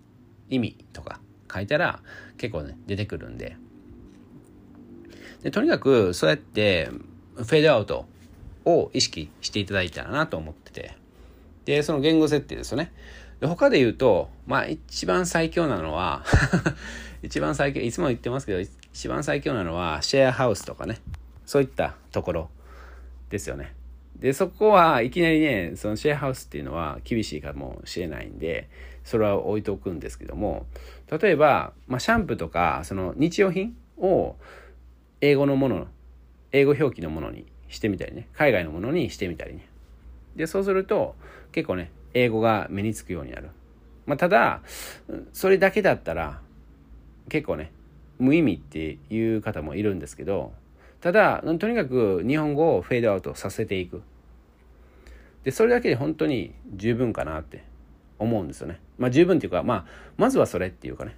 [0.51, 1.21] 意味とか
[1.53, 2.01] 書いたら
[2.37, 3.57] 結構ね出てくるんで。
[5.43, 6.89] でとにかくそうやって
[7.37, 8.07] フェードアウト
[8.65, 10.97] を意識していただいたらなと思ってて。
[11.65, 12.93] でその言語設定ですよね。
[13.41, 16.25] で他で言うとまあ一番最強なのは
[17.23, 18.61] 一番最強いつも言ってますけど
[18.93, 20.99] 一番最強なのはシェアハウスとかね。
[21.47, 22.51] そういったところ
[23.31, 23.75] ですよね。
[24.19, 28.69] でそこはいきなりねそのシェアハウスっていうのは厳しいかもしれないんで
[29.03, 30.67] それは置いておくんですけども
[31.11, 34.37] 例えば、まあ、シャンプーとかその日用品を
[35.21, 35.89] 英語のもの
[36.53, 39.67] 英語表記のものにしてみたりね海外のものにしてみたりね。
[40.37, 41.17] でそうすると
[41.53, 43.51] 結構ね英語が目につくようになる、
[44.07, 44.63] まあ、ただ
[45.33, 46.41] それだけだったら
[47.29, 47.73] 結構ね
[48.19, 50.53] 無意味っていう方もいるんですけど
[51.05, 54.01] ただとにかく日本語をフェードアウトさせていく。
[55.43, 57.63] でそれだけで本当に十分かなって
[58.19, 58.81] 思うんですよね。
[58.97, 59.85] まあ十分っていうかまあ
[60.17, 61.15] まずはそれっていうかね。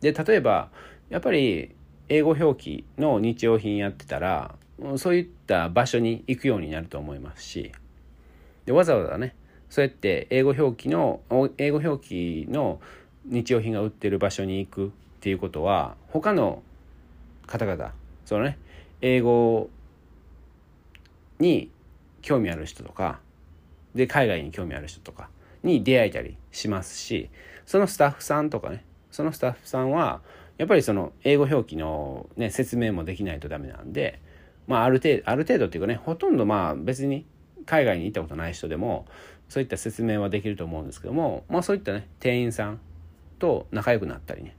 [0.00, 0.70] で例えば
[1.08, 1.70] やっぱり
[2.08, 4.56] 英語表記の日用品やってたら
[4.96, 7.70] そういった場所に行くようになると思いますし。
[8.64, 9.36] でわざわざね
[9.70, 11.20] そうやって英語表記の
[11.58, 12.80] 英語表記の
[13.24, 14.90] 日用品が売ってる場所に行くっ
[15.20, 16.64] ていうことは他の
[17.46, 17.92] 方々
[18.24, 18.58] そのね
[19.06, 19.70] 英語
[21.38, 21.70] に
[22.22, 23.20] 興味ある人とか
[23.94, 25.28] で海外に興味ある人とか
[25.62, 27.30] に出会えたりしますし
[27.66, 30.22] そのスタッフさんとかねそのスタッフさんは
[30.58, 34.20] やっぱりその英語表記の、ね、説明もできないとダメなんで、
[34.66, 37.24] まあ、ある程度ある程度っていうかねほとんどまあ別に
[37.64, 39.06] 海外に行ったことない人でも
[39.48, 42.80] そういった説明はできると思うんですけども、まあ、そういったね店員さん
[43.38, 44.56] と仲良くなったりね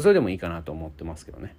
[0.00, 1.54] それでもいいかなと思ってますけどね。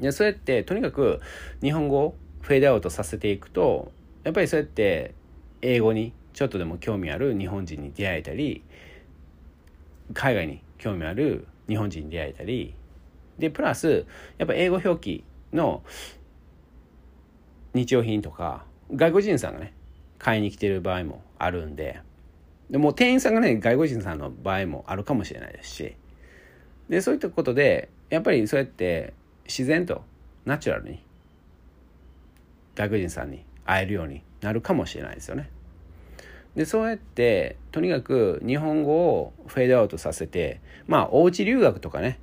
[0.00, 1.20] でそうやってとにかく
[1.62, 3.92] 日本語をフェードアウトさせていくと
[4.24, 5.14] やっぱりそうやって
[5.62, 8.62] 英語にちょっとでも興味ある日本人に出会えたり
[10.14, 12.74] 海外に興味ある日本人に出会えたり
[13.38, 14.06] でプラス
[14.38, 15.82] やっぱ英語表記の
[17.74, 19.74] 日用品とか外国人さんがね
[20.18, 22.00] 買いに来てる場合もあるんで
[22.70, 25.94] でも店員さんがね外国人さんの場合もあるかもしれないですし
[26.88, 29.12] でそういったことでやっぱりそうやって
[29.48, 30.02] 自然と
[30.44, 31.02] ナチュラルに
[32.76, 35.50] 外国人さんに会えるようになるかもしれないですよね。
[36.54, 42.18] でそうやってとにかく日本語をフェードアウトさせてまあおうち留学とかね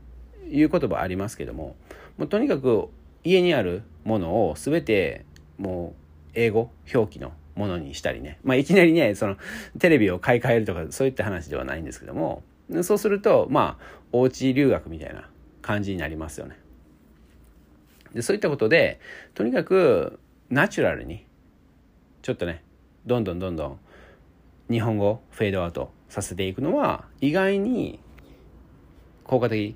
[0.50, 1.76] いう言葉ありますけども
[2.18, 2.90] もうとにかく
[3.24, 5.26] 家にあるものを全て
[5.58, 9.38] もう英語表記のものにしたりねまあいきなりねその
[9.80, 12.44] テレビを買い替えるとかそういった話ではないんですけども
[12.84, 15.30] そうするとまあおうち留学みたいな
[15.62, 16.65] 感じになりますよね。
[18.16, 19.00] でそういったことで
[19.36, 21.26] とにかくナチュラルに
[22.24, 22.64] ちょっとね
[23.06, 23.80] どんどんどんどん
[24.72, 28.00] 日本語フェードアウトさせていくのは意外に
[29.24, 29.76] 効果的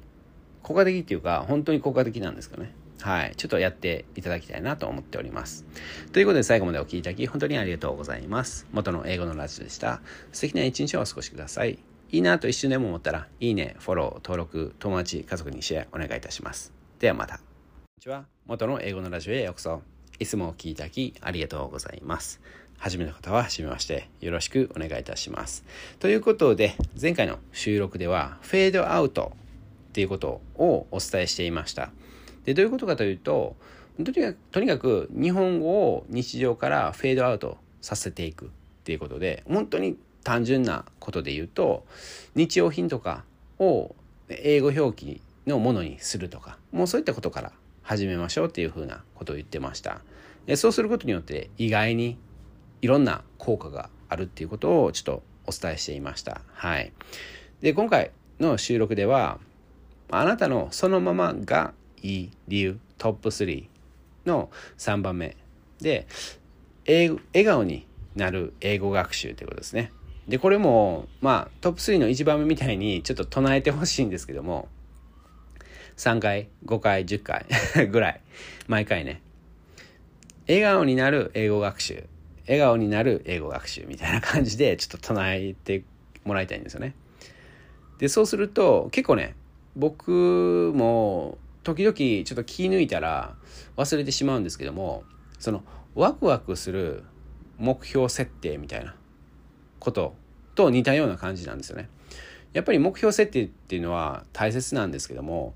[0.64, 2.74] 効果的っていうか本当に効果的なんですかね。
[3.02, 3.34] はい。
[3.38, 5.66] ちょっとやっていただきたいなと思っております。
[6.12, 8.68] ということで最後までお聴きいただき本当にありがとうございます。
[8.72, 10.02] 元の英語のラジオでした。
[10.32, 11.80] 素敵な一日をお過ごしください。
[12.12, 16.74] いいなと一瞬でも思ったらいいねフォロー登録友達家族にシェアお願いいたします。
[17.00, 17.49] ではまた。
[18.00, 19.82] こんにちは元の英語のラジオへようこそ
[20.20, 22.40] いつもお聴きいただきありがとうございます
[22.78, 25.66] 初めの方は初めましてよろしくお願いいたします。
[26.00, 29.34] ということで前回の収録ではフェードアウト
[29.90, 31.92] っていうことをお伝えしていました。
[32.46, 33.58] でどういうことかというと
[33.98, 38.50] とにかくとにかく日本語を日常からフェードアウトさせていくっ
[38.86, 41.86] ていうことで本当に単純なことで言うと
[42.34, 43.26] 日用品とか
[43.58, 43.94] を
[44.30, 47.52] 英語表記のものにするとかもうそういったことから
[47.90, 50.02] 始めましょうっていうふうなことを言ってました。
[50.46, 52.20] でそうすることによって意外に
[52.84, 56.42] いろんな効果があるっていうことをちょっとお伝えしていました。
[56.54, 56.94] はい。
[57.62, 59.40] で今回の収録では
[60.12, 61.74] あなたのそのままが
[62.04, 63.66] いい理由トップ3
[64.28, 65.36] の3番目
[65.82, 66.06] で
[66.86, 69.92] 笑顔になる英語学習ということですね。
[70.28, 74.68] でこれもまあトップ3の1番目みたいにちょっと唱えてほしいんですけども
[76.00, 77.46] 3回5回10回
[77.92, 78.22] ぐらい。
[78.68, 79.22] 毎回ね。
[80.48, 82.06] 笑顔になる英語学習。
[82.48, 85.84] 笑顔になる英語学習みたいな感じでちょっと唱えて
[86.24, 86.96] もらいたいんですよね。
[87.98, 89.36] でそうすると結構ね
[89.76, 93.36] 僕も時々ちょっと気抜いたら
[93.76, 95.04] 忘れてしまうんですけども
[95.38, 97.04] そのワクワクする
[97.58, 98.96] 目標設定みたいな
[99.80, 100.16] こと
[100.56, 101.90] と似たような感じなんですよね。
[102.54, 105.54] やっぱり目標設定っていうのは大切なんですけども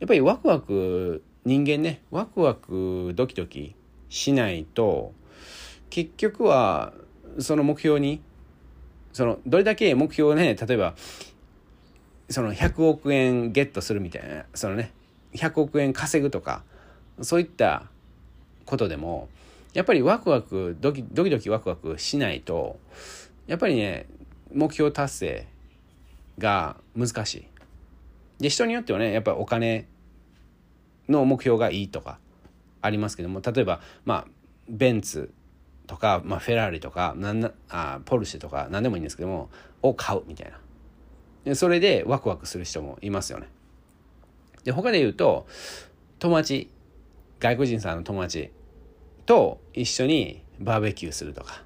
[0.00, 3.74] やっぱりワクワク人間ねワクワクドキドキ
[4.08, 5.12] しないと
[5.90, 6.92] 結局は
[7.38, 8.20] その目標に
[9.12, 10.94] そのどれだけ目標をね例えば
[12.28, 14.92] その100億円ゲットするみたいなそのね
[15.34, 16.64] 100億円稼ぐとか
[17.22, 17.84] そういった
[18.64, 19.28] ことでも
[19.72, 22.78] やっぱりワクワクドキドキドキワクワクしないと
[23.46, 24.06] やっぱりね
[24.52, 25.46] 目標達成
[26.38, 27.55] が難しい。
[28.38, 29.88] で人によってはねやっぱりお金
[31.08, 32.18] の目標がいいとか
[32.82, 34.26] ありますけども例えばまあ
[34.68, 35.32] ベンツ
[35.86, 39.50] とか、まあ、フェラーリとかなんなあポルシェとか何でもいいんですけども
[39.82, 40.58] を買うみたいな。
[41.44, 43.46] でそれでワクワクする人もいますよね。
[44.64, 45.46] で他で言うと
[46.18, 46.70] 友達
[47.38, 48.50] 外国人さんの友達
[49.26, 51.62] と一緒にバーベキューするとか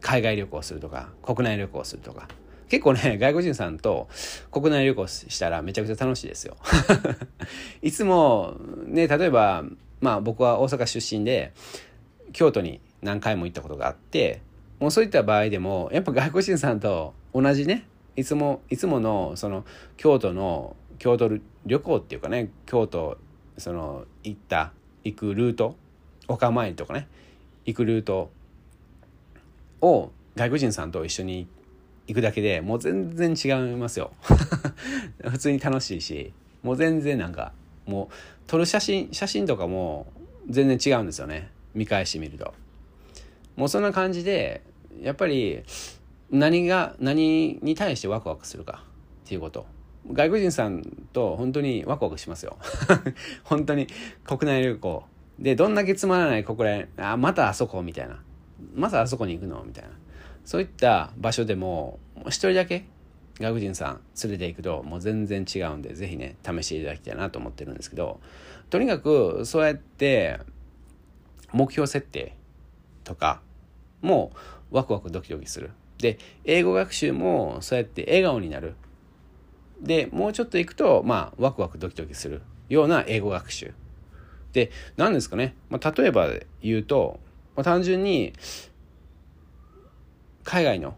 [0.00, 2.28] 海外旅行するとか国内旅行するとか
[2.68, 4.08] 結構ね 外国人さんと
[4.50, 6.56] 国内旅行したらめちゃくちゃ楽しいですよ。
[7.82, 9.64] いつもね例えば
[10.00, 11.52] まあ僕は大阪出身で
[12.32, 14.40] 京都に何回も行ったことがあって
[14.78, 19.64] もうそういった場合でもやっぱ外国人さんと同じねいつもいつものその
[19.96, 21.30] 京都の京都
[21.64, 23.18] 旅行っていうかね京都
[23.58, 24.72] その行った
[25.04, 25.76] 行くルート
[26.28, 27.08] お構いとかね
[27.64, 28.30] 行くルート
[29.80, 31.55] を外国人さんと一緒に行って
[32.06, 34.12] 行くだけでもう全然違いますよ。
[35.24, 37.52] 普通に楽しいしもう全然なんか
[37.86, 38.14] もう
[38.46, 40.06] 撮る写真写真とかも
[40.48, 41.50] 全然違うんですよね。
[41.74, 42.54] 見返してみると。
[43.56, 44.62] もうそんな感じで
[45.02, 45.62] やっぱり
[46.30, 48.84] 何が何に対してワクワクするか
[49.24, 49.66] っていうこと。
[50.12, 52.56] 外国人さんと本当にワクワクしますよ。
[53.42, 53.88] 本当に
[54.24, 55.04] 国内旅行。
[55.38, 58.22] でどんだけつまらない国内あまたあそこみたいな。
[58.74, 59.90] またあそこに行くのみたいな。
[60.46, 62.86] そういった場所でも一人だけ
[63.38, 68.20] 外国人さん連れて行くともう全然違うんで是非ね試していただきたいなと思ってるんですけど
[68.70, 70.40] とにかくそうやって
[71.52, 72.34] 目標設定
[73.04, 73.42] とか
[74.00, 74.32] も
[74.70, 75.70] ワクワクドキドキする。
[75.98, 78.74] で英語学習もそうやって笑顔になる。
[79.80, 82.42] でもうちょっと行くとまあワクワクドキドキする。
[82.68, 83.74] ような英語学習。
[84.52, 86.28] で何ですかね、まあ、例えば
[86.62, 87.20] 言うと、
[87.54, 88.32] まあ、単純に
[90.46, 90.96] 海外の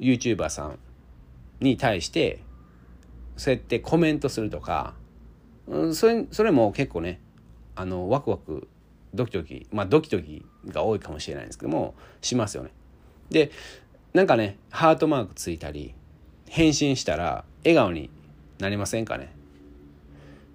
[0.00, 0.78] YouTuber さん
[1.60, 2.40] に対して
[3.36, 4.94] そうやってコメントするとか、
[5.68, 7.20] うん、それそれも結構ね
[7.76, 8.68] あのワクワク
[9.14, 12.70] ドキドキまあドキドキが多いかもしれないんですけどもしますよね。
[13.30, 13.52] で
[14.12, 15.94] なんかねハートマークついたり
[16.48, 18.10] 返信したら笑顔に
[18.58, 19.32] なりませんかね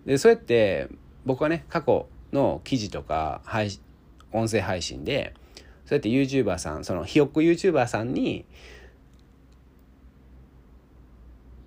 [0.06, 0.90] でそうやって
[1.26, 3.72] 僕はね過去の記事とか配
[4.34, 5.34] 音声配信で
[5.88, 8.44] そうやって YouTuber さんそのひよっこ YouTuber さんに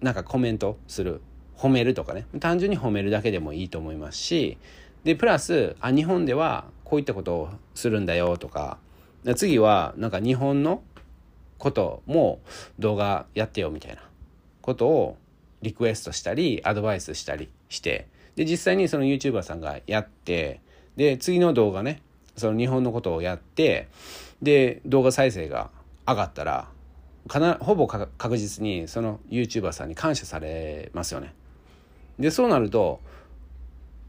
[0.02, 1.22] なんかコメントする
[1.56, 2.26] 褒めるとかね。
[2.38, 4.58] 単純に褒めるだけでもいいと思いますし
[5.04, 8.76] でプラスあ日本ではこういったことをするんだよとか
[9.36, 10.82] 次はなんか日本の
[11.56, 12.40] ことも
[12.78, 14.02] 動画やってよみたいな
[14.60, 15.16] ことを
[15.62, 18.06] リクエストしたりアドバイスしたりして
[18.36, 20.60] で実際にその YouTuber さんがやって
[20.96, 22.02] で次の動画ね
[22.36, 23.88] その日本のことをやって
[24.42, 25.70] で動画再生が
[26.06, 26.68] 上がったら
[27.28, 31.34] かなほぼ確実にその YouTuber さんに感謝されますよね。
[32.18, 33.00] でそうなると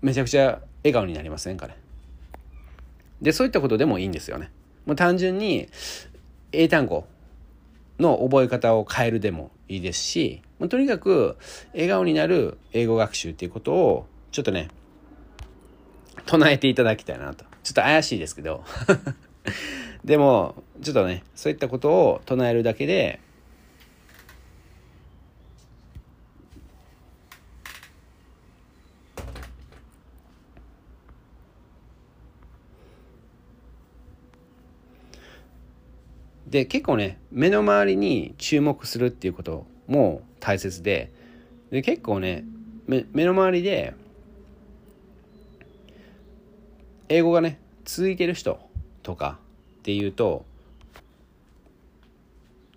[0.02, 1.78] めちゃくちゃ笑顔になりませんかね。
[3.22, 4.50] でそういったことでもいいんですよね。
[4.86, 5.68] もう単純に
[6.52, 7.06] 英単語
[8.00, 11.38] の覚え方を変えるでもいいですしとにかく
[11.74, 14.70] 笑顔になる英語学習っていうことをちょっとね
[16.26, 18.64] 唱えていただきたいなとちょっと怪しいですけど。
[20.04, 23.20] でもちょっとねそういったことを唱えるだけで
[36.48, 41.12] で結構ね目の周りに注目するっていうことも大切で
[41.70, 42.44] で結構ね
[42.88, 43.94] 目の周りで
[47.12, 48.58] 英語がね続いてる人
[49.04, 49.38] とか
[49.80, 50.46] っていうと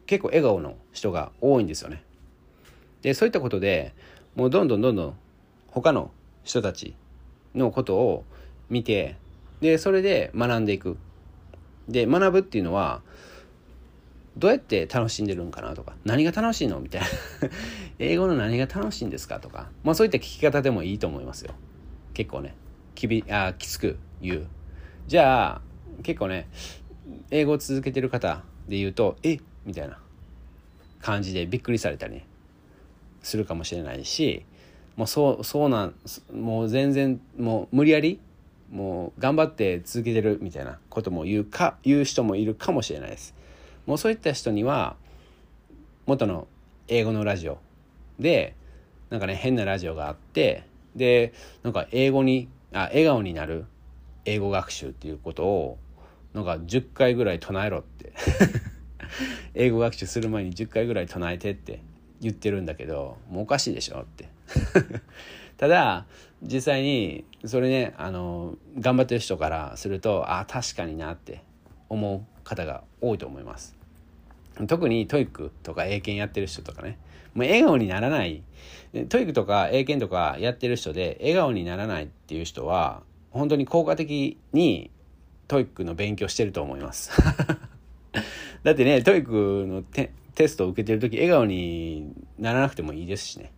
[0.07, 2.03] 結構笑顔の人が多いんですよね。
[3.03, 3.95] でそういったことで
[4.35, 5.14] もうどんどんどんどん
[5.68, 6.11] 他の
[6.43, 6.97] 人たち
[7.55, 8.24] のことを
[8.68, 9.16] 見て
[9.61, 10.99] でそれで学んでいく。
[11.87, 13.03] で学ぶっていうのは
[14.37, 16.80] どうやって楽しんでるんかなとか何が楽しいの？
[16.80, 17.07] みたいな
[18.01, 21.55] 英語の何が楽しいんですかとかまあそういった聞き方でもいいと思いますよ
[22.14, 22.57] 結構ね
[22.95, 24.47] きびあきつく言う。
[25.07, 25.61] じゃあ
[26.03, 26.49] 結構ね
[27.31, 29.39] 英語を続けてる方で言うとえ？
[29.64, 29.99] みたいな
[31.01, 32.27] 感じでびっくりされたりね
[33.22, 34.45] するかもしれないし
[34.97, 35.95] もうそうそうなん
[36.33, 38.20] もう全然もう無理やり
[38.70, 43.35] もう頑張って続けてるみたいなことも言うか言う人もいるかもしれないです。
[43.87, 44.97] もうそういった人には
[46.07, 46.49] 元の
[46.89, 47.59] 英語のラジオ
[48.18, 48.55] で
[49.11, 50.64] なんかね変なラジオがあって
[50.97, 53.66] でなんか英語にあ笑顔になる
[54.25, 55.79] 英語学習っていうことを
[56.33, 58.12] なんか10回ぐらい唱えろって。
[59.55, 61.81] 英語学習する前に10回ぐらい唱えてって
[62.20, 64.29] 言ってるんだけどもうおかしいでしょって。
[65.57, 66.07] ただ
[66.43, 71.43] 実際にそれねあの頑張ってる人からするとああ確かになって
[71.89, 73.77] 思う方が多いと思います。
[74.68, 76.99] 特に TOEICとか英検やってる人とかね。
[77.35, 78.43] もう笑顔にならない。
[79.09, 83.03] TOEICとか英検とかやってる人で笑顔にならないっていう人は
[83.35, 84.91] 本当に効果的に
[85.49, 87.11] TOEICの勉強してると思います。
[88.62, 90.12] だってね TOEICのテ
[90.49, 93.53] ストを受けてる時笑顔にならなくてもいいですしね。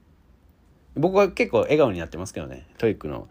[0.95, 3.29] 僕は結構笑顔になってますけどね TOEICの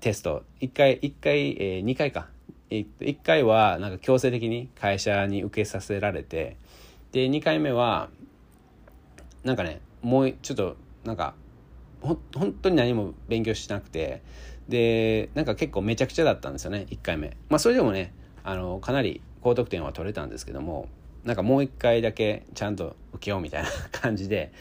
[0.00, 0.44] テスト。
[0.60, 2.28] 1回1回、えー、2回か。
[2.70, 6.56] 1回はなんか強制的に会社に受けさせられて
[7.12, 8.08] で2回目は
[9.44, 11.34] なんかねもうちょっとなんか
[12.00, 14.22] ほ本当に何も勉強しなくて
[14.68, 17.36] でなんか結構めちゃくちゃだったんですよね1回目。
[17.48, 18.12] まあそれでもね
[18.42, 20.88] あのかなり高得点は取れたんですけども
[21.24, 24.52] なんかもう1回だけちゃんと受けようみたいな 感じで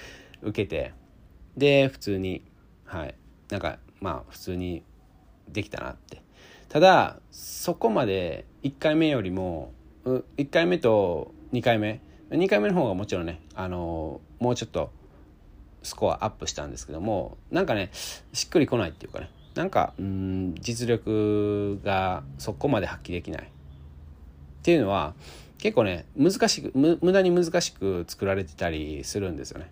[0.41, 0.93] 受けて
[1.57, 2.43] で普通に
[2.85, 3.15] はい。
[3.49, 4.83] なんかまあ普通に
[5.47, 6.21] できたなって。
[6.69, 9.71] ただそこまで1回目よりも
[10.05, 12.01] 1回目と2回目
[12.31, 14.91] 2回目の方がもちろんねあのもうちょっと
[15.83, 19.29] スコアアップしたんですけどもなんかねしっくりこないっていうかね。
[19.55, 23.45] なんかうん実力がそこまで発揮できないっ
[24.63, 25.13] ていうのは
[25.57, 29.69] 結構ね難しく無駄に難しく作られてたりするんですよね。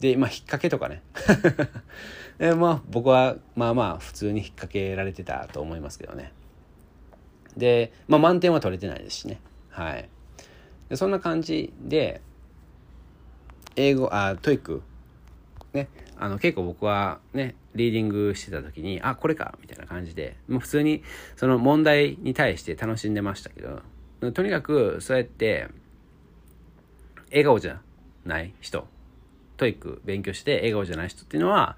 [0.00, 1.02] でまあ引っ掛けとかね
[2.38, 6.32] でまあ僕はまあまあ普通に引っ掛けられてたと思いますけどね。
[7.56, 9.40] でまあ満点は取れてないですしね。
[9.70, 10.08] はい。
[10.88, 12.20] でそんな感じで
[13.76, 14.82] 英語あ TOEIC
[15.72, 21.02] ねあの結構僕はねリーディングしてた時にあこれかみたいな感じでもう普通に
[21.36, 23.82] その問題に対して楽しんでましたけど
[24.32, 25.68] とにかくそうやって
[27.30, 27.80] 笑顔じゃ
[28.24, 28.86] ない人
[29.56, 31.76] TOEIC勉強して笑顔じゃない人っていうのは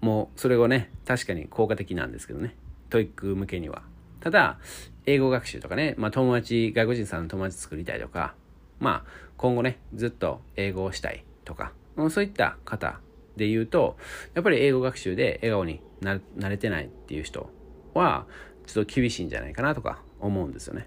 [0.00, 2.54] もうそれがね確かに効果的なんですけどね
[2.88, 3.82] TOEIC向けには。
[4.20, 4.58] ただ
[5.06, 8.34] 英語学習とかね、まあ、友達外国人さんの友達作りたいとか
[8.78, 11.72] まあ今後ねずっと英語をしたいとか
[12.10, 13.00] そういった方
[13.40, 13.96] で言うと、
[14.34, 17.50] やっぱり英語学習で笑顔になれてないっていう人
[17.94, 18.26] は、
[18.66, 20.86] ちょっと厳しいんじゃないかなとか思うんですよね。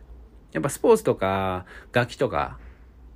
[0.53, 2.59] やっぱスポーツとか楽器とか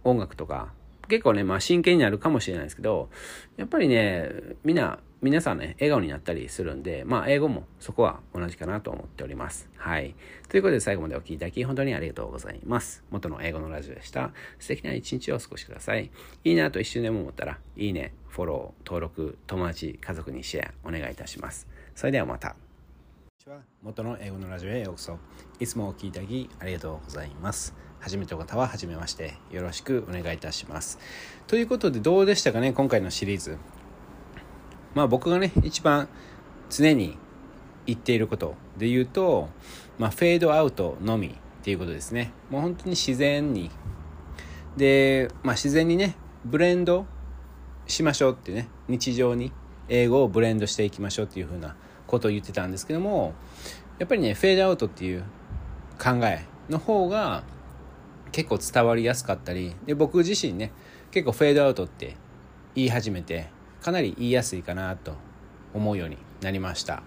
[0.03, 0.73] 音楽とか
[1.07, 3.09] 結構ね、まあ真剣になるかもしれないですけど、
[3.55, 4.29] やっぱりね、
[4.65, 9.67] みんな皆さんね、笑顔になったりするんで、まあ、英語もそこは同じかなと思っております。
[9.75, 10.13] はい。
[10.47, 13.03] ということで、最後までお聴きいただき、本当にありがとうございます。
[13.09, 14.31] 元の英語のラジオでした。
[14.59, 16.11] 素敵な一日をお過ごしください。
[16.43, 21.67] いいなと一瞬でも思ったら、いいね、フォロー、登録、友達、家族にシェア、お願いいたします。
[21.95, 22.55] それではまた。
[23.47, 25.17] は元の英語のラジオへようこそ。
[25.59, 27.73] いつもお聴きいただき、ありがとうございます。
[27.99, 29.33] 初めての方は初めまして。
[29.49, 30.99] よろしくお願いいたします。
[31.47, 33.57] ということで、どうでしたかね、今回のシリーズ。
[34.97, 36.09] まあ僕がね、一番
[36.71, 37.19] 常に
[37.85, 39.47] 言っていることで言うと、
[39.99, 41.31] まあフェードアウトのみっ
[41.61, 42.31] ていうことですね。
[42.49, 43.69] もう本当に自然に。
[44.75, 47.05] で、まあ自然にね、ブレンド
[47.85, 49.51] しましょうってね、日常に
[49.87, 51.75] 英語をブレンドしていきましょうっていうふうな
[52.07, 53.35] ことを言ってたんですけども、
[53.99, 55.23] やっぱりね、フェードアウトっていう
[56.01, 57.43] 考えの方が
[58.31, 60.71] 結構伝わりやすかったりで僕自身ね
[61.11, 62.15] 結構フェードアウトって
[62.75, 63.55] 言い始めて
[63.87, 65.13] かなり言いやすいかなと
[65.73, 67.03] 思うようになりました。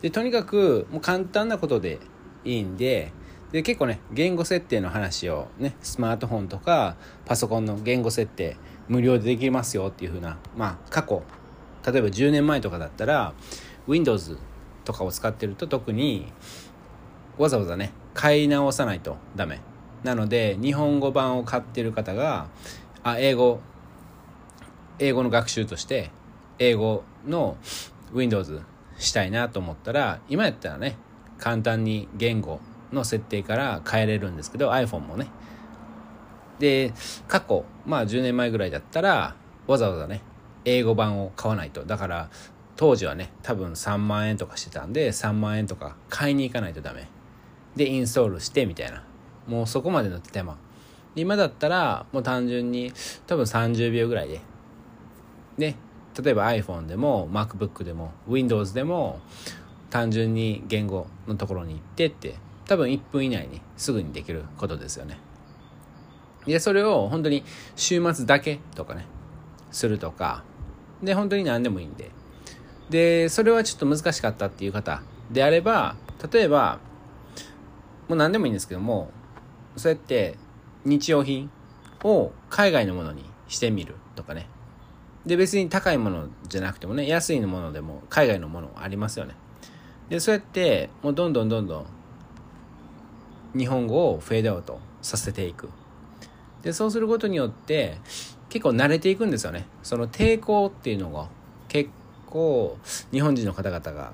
[0.00, 1.98] でとにかくもう簡単なことで
[2.46, 3.12] いいんで
[3.52, 6.96] で結構ね言語設定の話をねスマートフォンとか
[7.26, 8.56] パソコンの言語設定
[8.88, 11.22] 無料でできますよっていう風なまあ過去
[11.86, 13.34] 例えば10年前とかだったら
[13.86, 14.38] Windows
[14.86, 16.32] とかを使ってると特に
[17.36, 19.60] わざわざね買い直さないとダメ。
[20.04, 22.48] なので日本語版を買ってる方が
[23.02, 23.60] あ英語
[24.98, 26.10] 英語の学習として
[26.58, 27.56] 英語の
[28.12, 28.62] Windows
[28.98, 30.96] したいなと思ったら今やったらね
[31.38, 32.60] 簡単に言語
[32.92, 35.28] の設定から変えれるんですけど iPhone もね。
[36.58, 36.92] で
[37.26, 39.34] 過去まあ10年前ぐらいだったら
[39.66, 40.22] わざわざね
[40.64, 41.84] 英語版を買わないと。
[41.84, 42.30] だから
[42.76, 47.08] 当時はね多分3万円とかしてたんで3万円とか買いに行かないとダメ。
[47.74, 49.02] でインストールしてみたいな。
[49.48, 50.56] もうそこまでの手間。
[51.16, 52.92] 今だったらもう単純に
[53.26, 54.40] 多分30秒ぐらいで
[55.58, 55.76] で
[56.22, 59.20] 例えば iPhone でも MacBook でも Windows でも
[59.90, 62.36] 単純に言語のところに行ってって
[62.66, 65.18] 多分1分以内にすぐにできることですよね。
[66.46, 67.42] でそれを本当に
[67.76, 69.06] 週末だけとかね
[69.70, 70.44] するとか
[71.02, 72.10] で本当に何でもいいんで。
[72.90, 75.96] でそれはちょっと難しかったっていう方であれば
[76.30, 76.78] 例えば
[78.08, 79.10] もう何でもいいんですけども
[79.76, 80.36] そうやって
[80.84, 81.50] 日用品
[82.02, 84.48] を海外のものにしてみるとかね。
[85.26, 89.34] で別に高いものじゃなくてもね安いものでも海外のものありますよね。
[90.08, 91.86] でそうやってもうどんどんどんどん
[93.58, 95.70] 日本語をフェードアウトさせていく。
[96.62, 97.98] でそうすることによって
[98.48, 99.66] 結構慣れていくんですよね。
[99.82, 101.28] その抵抗っていうのが
[101.68, 101.90] 結
[102.26, 102.78] 構
[103.12, 104.12] 日本人の方々が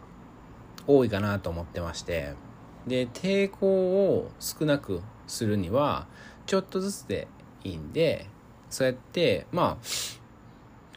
[0.86, 2.34] 多いかなと思ってまして。
[2.86, 6.06] で抵抗を少なくするには
[6.46, 7.28] ちょっとずつで
[7.62, 8.26] いいんで
[8.70, 9.84] そうやってまあ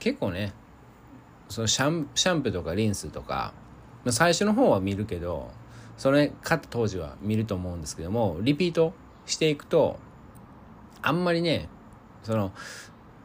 [0.03, 0.51] 結構ね
[1.47, 3.53] そのシャンシャンプーとかリンスとか
[4.09, 5.49] 最初の方は見るけど
[5.95, 8.91] それ買った当時は見ると思うんですけどもリピート
[9.25, 9.97] していくと
[11.01, 11.69] あんまりね
[12.23, 12.51] その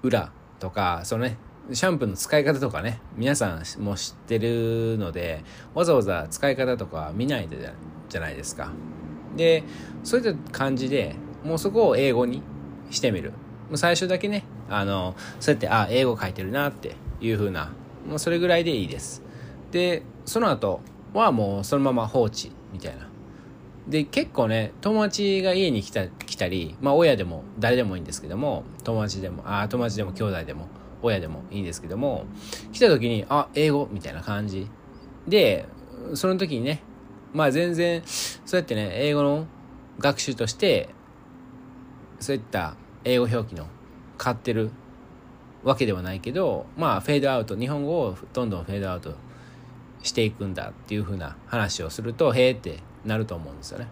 [0.05, 1.37] 裏とかそのね
[1.73, 5.43] シャンプーの使い方とかね皆さんも知ってるので
[5.75, 7.73] わざわざ使い方とか見ないで
[8.09, 8.71] じゃないですか。
[9.37, 9.65] で
[10.05, 12.41] そういった感じでもうそこを英語に
[12.91, 13.33] してみる。
[13.75, 17.73] 最初だけねあのそうやってあ英語書いてるなっていう風な
[18.09, 19.23] もうそれぐらいでいいです。
[19.71, 20.81] でその後
[21.15, 23.09] はもうそのまま放置みたいな。
[23.89, 30.69] で結構ね友達が家に来た来たりまあ親でも誰でもいいんですけども友達でもあ友達でも兄弟でも
[31.01, 32.27] 親でもいいんですけども
[32.73, 34.69] 来た時にあ英語みたいな感じ。
[35.27, 35.67] で
[36.15, 36.83] その時にね
[37.33, 39.47] まあ全然そうやってね英語の
[39.99, 40.91] 学習として
[42.21, 43.67] そういった英語表記の
[44.19, 44.71] 買ってる
[45.65, 49.15] わけではないけどまあフェードアウト日本語をどんどんフェードアウト
[50.03, 53.89] していくんだっていう風な話をするとへえってなると思うんですよね。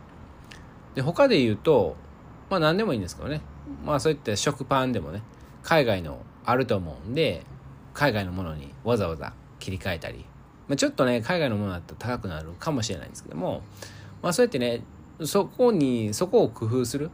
[0.94, 1.96] で他で言うと
[2.50, 3.40] まあ何でもいいんですけどね
[3.84, 5.22] まあそういった食パンでもね
[5.62, 7.44] 海外のあると思うんで
[7.92, 10.24] 海外のものにわざわざ切り替えたり、
[10.68, 13.62] まあ、ちょっとね海外のものだったら高くなるかもしれないんですけども
[14.22, 14.82] まあそうやってね
[15.24, 17.10] そこにそこを工夫する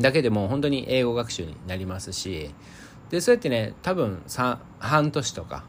[0.00, 2.54] だけでも本当に英語学習になりますし
[3.10, 4.22] でそうやってね多分
[4.78, 5.64] 半年とか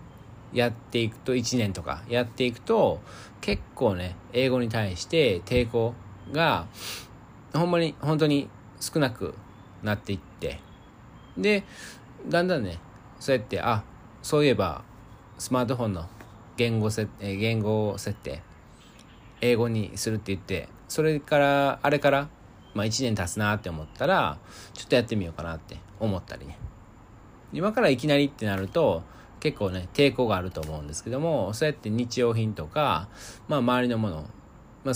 [0.54, 3.00] やっていくと1年とかやっていくと
[3.42, 5.94] 結構ね英語に対して抵抗
[6.32, 6.68] が
[7.54, 8.50] ほんまに本当に
[8.80, 9.36] 少なく
[9.84, 10.60] なっていって
[11.38, 11.64] で
[12.28, 12.80] だんだんね
[13.20, 13.84] そうやってあ
[14.22, 14.84] そういえば
[15.38, 16.10] スマートフォンの
[16.58, 18.42] 言語設言語設定
[19.42, 22.30] 英語にするって言ってそれからあれから、
[22.74, 24.38] まあ、1年経つなって思ったら
[24.74, 26.58] ちょっとやってみようかなって思ったりね。
[27.52, 29.04] 今からいきなりってなると
[29.40, 33.10] 結構ね抵抗があると思うんですけどもそうやって日用品とか、
[33.48, 34.30] まあ、周りのもの、
[34.84, 34.94] まあ、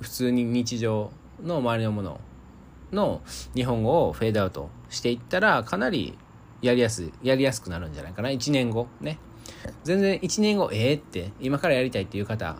[0.00, 1.10] 普通に日常
[1.42, 2.20] の周りのもの
[2.92, 3.22] の
[3.54, 6.16] 日本語をフェードアウトしていったらかなり
[6.60, 8.28] やりやすいやりやすくなるんじゃないかな。
[8.28, 9.18] 1年後ね。
[9.82, 12.56] 全然1年後ええー、って今からやりたいっていう方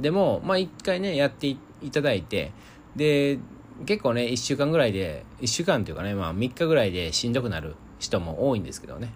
[0.00, 1.58] でもまあ一回ねやってい
[1.92, 2.52] ただいて
[2.96, 3.38] で
[3.86, 9.12] 結構ね1週間ぐらいで1週間というかねまあ3日ぐらいでしんどくなる人も多いんですけどね。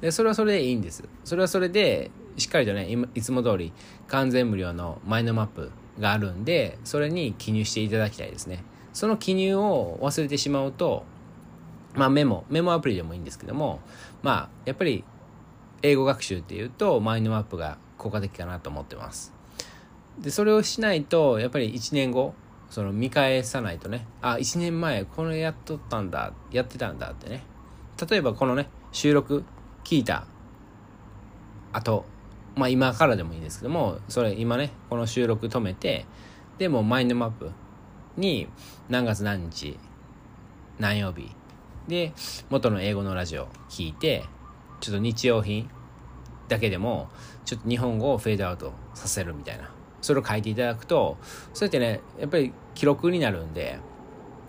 [0.00, 1.04] でそれはそれでいいんです。
[1.24, 3.72] それはそれでしっかりとねいつも通り
[4.08, 8.64] 完全無料のマインドマップがあるんでそれに記入していただきたいですね。
[8.92, 11.04] その記入を忘れてしまうと
[11.94, 13.80] まあメモメモアプリでもいいんですけども
[14.22, 15.04] まあやっぱり
[15.82, 19.32] 英語学習っていうとマインドマップが効果的かなと思ってます。
[20.18, 22.34] でそれをしないとやっぱり1年後
[22.70, 24.06] その見返さないとね。
[24.22, 26.32] あ1年前これやっとったんだ。
[26.50, 27.42] やってたんだってね。
[28.08, 29.44] 例えばこのね収録
[29.84, 30.26] 聞いた
[31.72, 32.04] あと
[32.56, 36.06] まあ今からでもいいんですけどもそれ今ねこの収録止めて
[36.58, 37.50] でもマインドマップ
[38.16, 38.48] に
[38.88, 39.78] 何月何日
[40.78, 41.30] 何曜日
[41.88, 42.12] で
[42.48, 44.24] 元の英語のラジオ聞いて
[44.80, 45.70] ちょっと日用品
[46.48, 47.08] だけでも
[47.44, 49.70] ちょっと日本語をフェードアウトさせるみたいな。
[50.00, 51.18] それを書いていただくと
[51.52, 53.78] そうやってねやっぱり記録になるんで。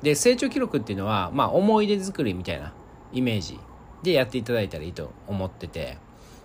[0.02, 2.74] で成長記録っていうのはまあ思い出作りみたいな
[3.14, 3.60] イメージ
[4.02, 5.97] でやっていただいたらいいと思ってて。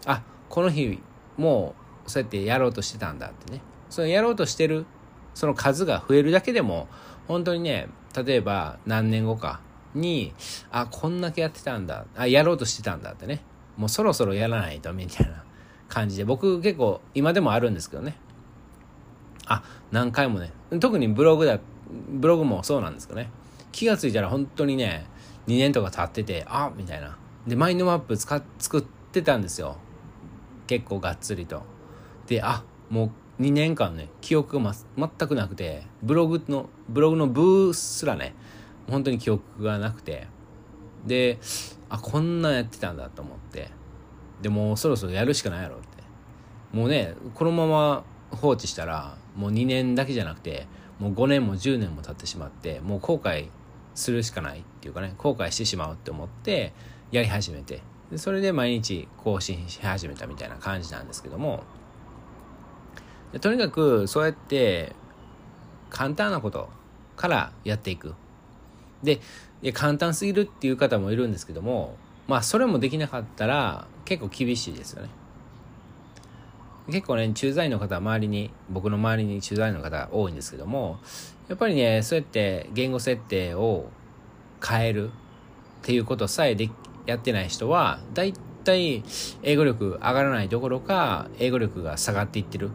[0.06, 1.00] あこの日
[1.36, 1.74] も
[2.06, 3.60] うそうやってやろうとしてたんだってね。
[3.90, 4.86] そのやろうとしてる
[5.34, 6.88] その数が増えるだけでも
[7.28, 9.60] 本当にね例えば何年後か
[9.94, 10.32] に
[10.70, 13.42] あこんだけやってたんだあやろうとしてたんだってね。
[13.76, 15.44] もうそろそろやらないとみたいな
[15.88, 16.24] 感じで。
[16.24, 18.16] 僕結構今でもあるんですけどね。
[19.46, 20.52] あ何回もね。
[20.80, 21.58] 特にブログだ
[22.10, 23.30] ブログもそうなんですけどね。
[23.72, 25.06] 気が付いたら本当にね
[25.46, 27.16] 2年とか経っててあみたいな。
[27.46, 29.76] でマインドマップ使作ってたんですよ。
[30.66, 31.62] 結構がっつりと。
[32.26, 38.34] であもう2年間ね記憶が、ま、全くなくてブログのブログのブーすらね
[38.90, 40.26] 本当に記憶がなくて。
[41.06, 41.38] で
[41.88, 43.70] あこんなやってたんだと思って。
[44.42, 45.86] でもそろそろやるしかないやろって。
[46.72, 50.66] もうねこのまま放置したらもう2年だけじゃなくて
[50.98, 53.48] もう5年も10年も経ってしまってもう後悔
[53.94, 56.72] するしかないっていうかね後悔してしまうって思って
[57.10, 61.64] やり始めてでそれで毎日更新し始めたみたいな感じなんですけども
[63.40, 64.92] とにかくそうやって
[65.90, 66.68] 簡単なこと
[67.16, 68.14] からやっていく。
[69.02, 69.20] で
[69.62, 75.08] いや簡単すぎるっていう方もいるんですけどもまあそれもできなかったら結構厳しいですよね。
[76.88, 80.98] 結構ね駐在員の方周りに僕の周りに駐在員の方多いんですけども
[81.48, 83.88] やっぱりねそうやって言語設定を
[84.64, 85.10] 変えるっ
[85.82, 86.70] ていうことさえで
[87.06, 88.32] やってない人は大
[88.64, 89.02] 体
[89.42, 92.70] 英語力上がらないどころか英語力が下がっていってる。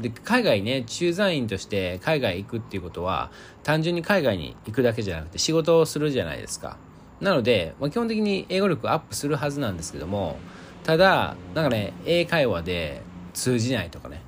[0.00, 3.30] で海外ね駐在員として海外行くっていうことは
[3.62, 6.78] 単純に海外に行くだけじゃなくて仕事をするじゃないですか。
[7.20, 10.38] なので、まあ、基本的に英語力アップするはずなんですけども
[10.84, 13.02] ただなんかね英会話で
[13.32, 14.22] 通じないとかね。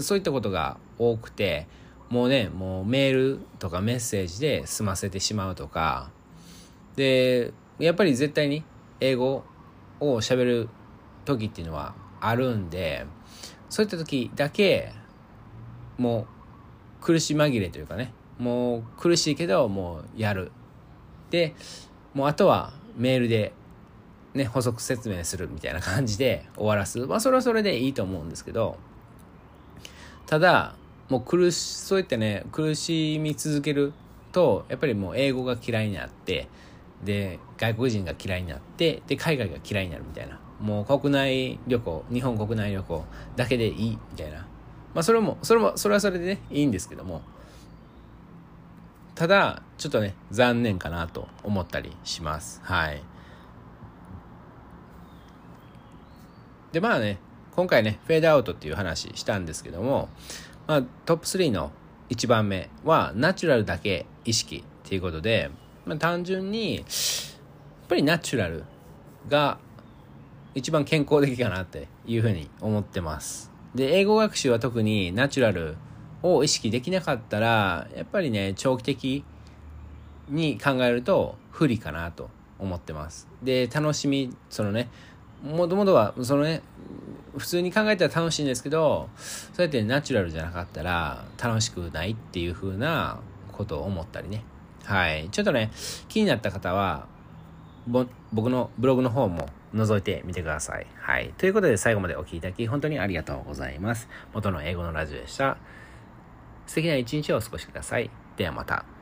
[0.00, 1.66] そういったことが多くて
[2.10, 6.10] もうねもうメールとかメッセージで済ませてしまうとか。
[6.96, 8.64] でやっぱり絶対に
[9.00, 9.44] 英語
[10.00, 10.68] を喋る
[11.24, 13.06] 時っていうのはあるんで
[13.70, 14.92] そういった時だけ
[15.96, 16.26] も
[17.00, 18.12] う苦し紛れというかね。
[18.38, 20.52] もう苦しいけどもうやる。
[21.30, 21.54] で
[22.14, 23.52] もうあとはメールで
[24.38, 27.00] ね補足説明するみたいな感じで終わらす。
[27.06, 28.78] まあそれはそれでいいと思うんですけど
[30.26, 30.74] ただ
[31.10, 33.92] もう苦しそうやってね苦しみ続ける
[34.32, 36.48] とやっぱりもう英語が嫌いになって
[37.04, 40.40] で外国人が嫌いになってで海外が嫌いになるみたいな。
[40.60, 43.04] もう国内旅行日本国内旅行
[43.36, 44.38] だけでいいみたいな。
[44.94, 47.22] まあそれもそれもそれはそれでねいいんですけども。
[49.14, 52.60] ただちょっとね残念かなと思ったりします。
[52.62, 53.02] はい。
[56.78, 57.18] でまあね
[57.56, 60.08] 今回ねフェードアウトっていう話したんですけども、
[60.68, 61.72] まあ、トップ3の
[62.08, 65.50] 1番目はナチュラルだけ意識っていうことで、
[65.84, 66.84] まあ、単純にやっ
[67.88, 68.62] ぱりナチュラル
[69.28, 69.58] が
[70.54, 73.50] 一番健康的かなっていうふうに思ってます。
[73.74, 75.76] で英語学習は特にナチュラル
[76.22, 79.24] を意識できなかったらやっぱりね長期的
[80.28, 83.26] に考えると不利かなと思ってます。
[83.42, 84.88] で楽しみそのね
[85.42, 86.62] もともとはそのね
[87.36, 93.20] 普通に考えたら楽しいんですけどそうやってナチュラルじゃなかったら楽しくないっていう風な
[93.52, 94.44] ことを思ったりね
[94.84, 95.70] はいちょっとね
[96.08, 97.06] 気になった方は
[98.32, 100.86] 僕のブログの方も覗いてみてください。
[101.00, 101.32] はい。
[101.38, 104.08] ということで最後までお聴きいただき本当にありがとうございます。
[104.34, 105.56] 元の英語のラジオでした。
[106.66, 108.10] 素敵な一日をお過ごしください。
[108.36, 108.97] ではまた。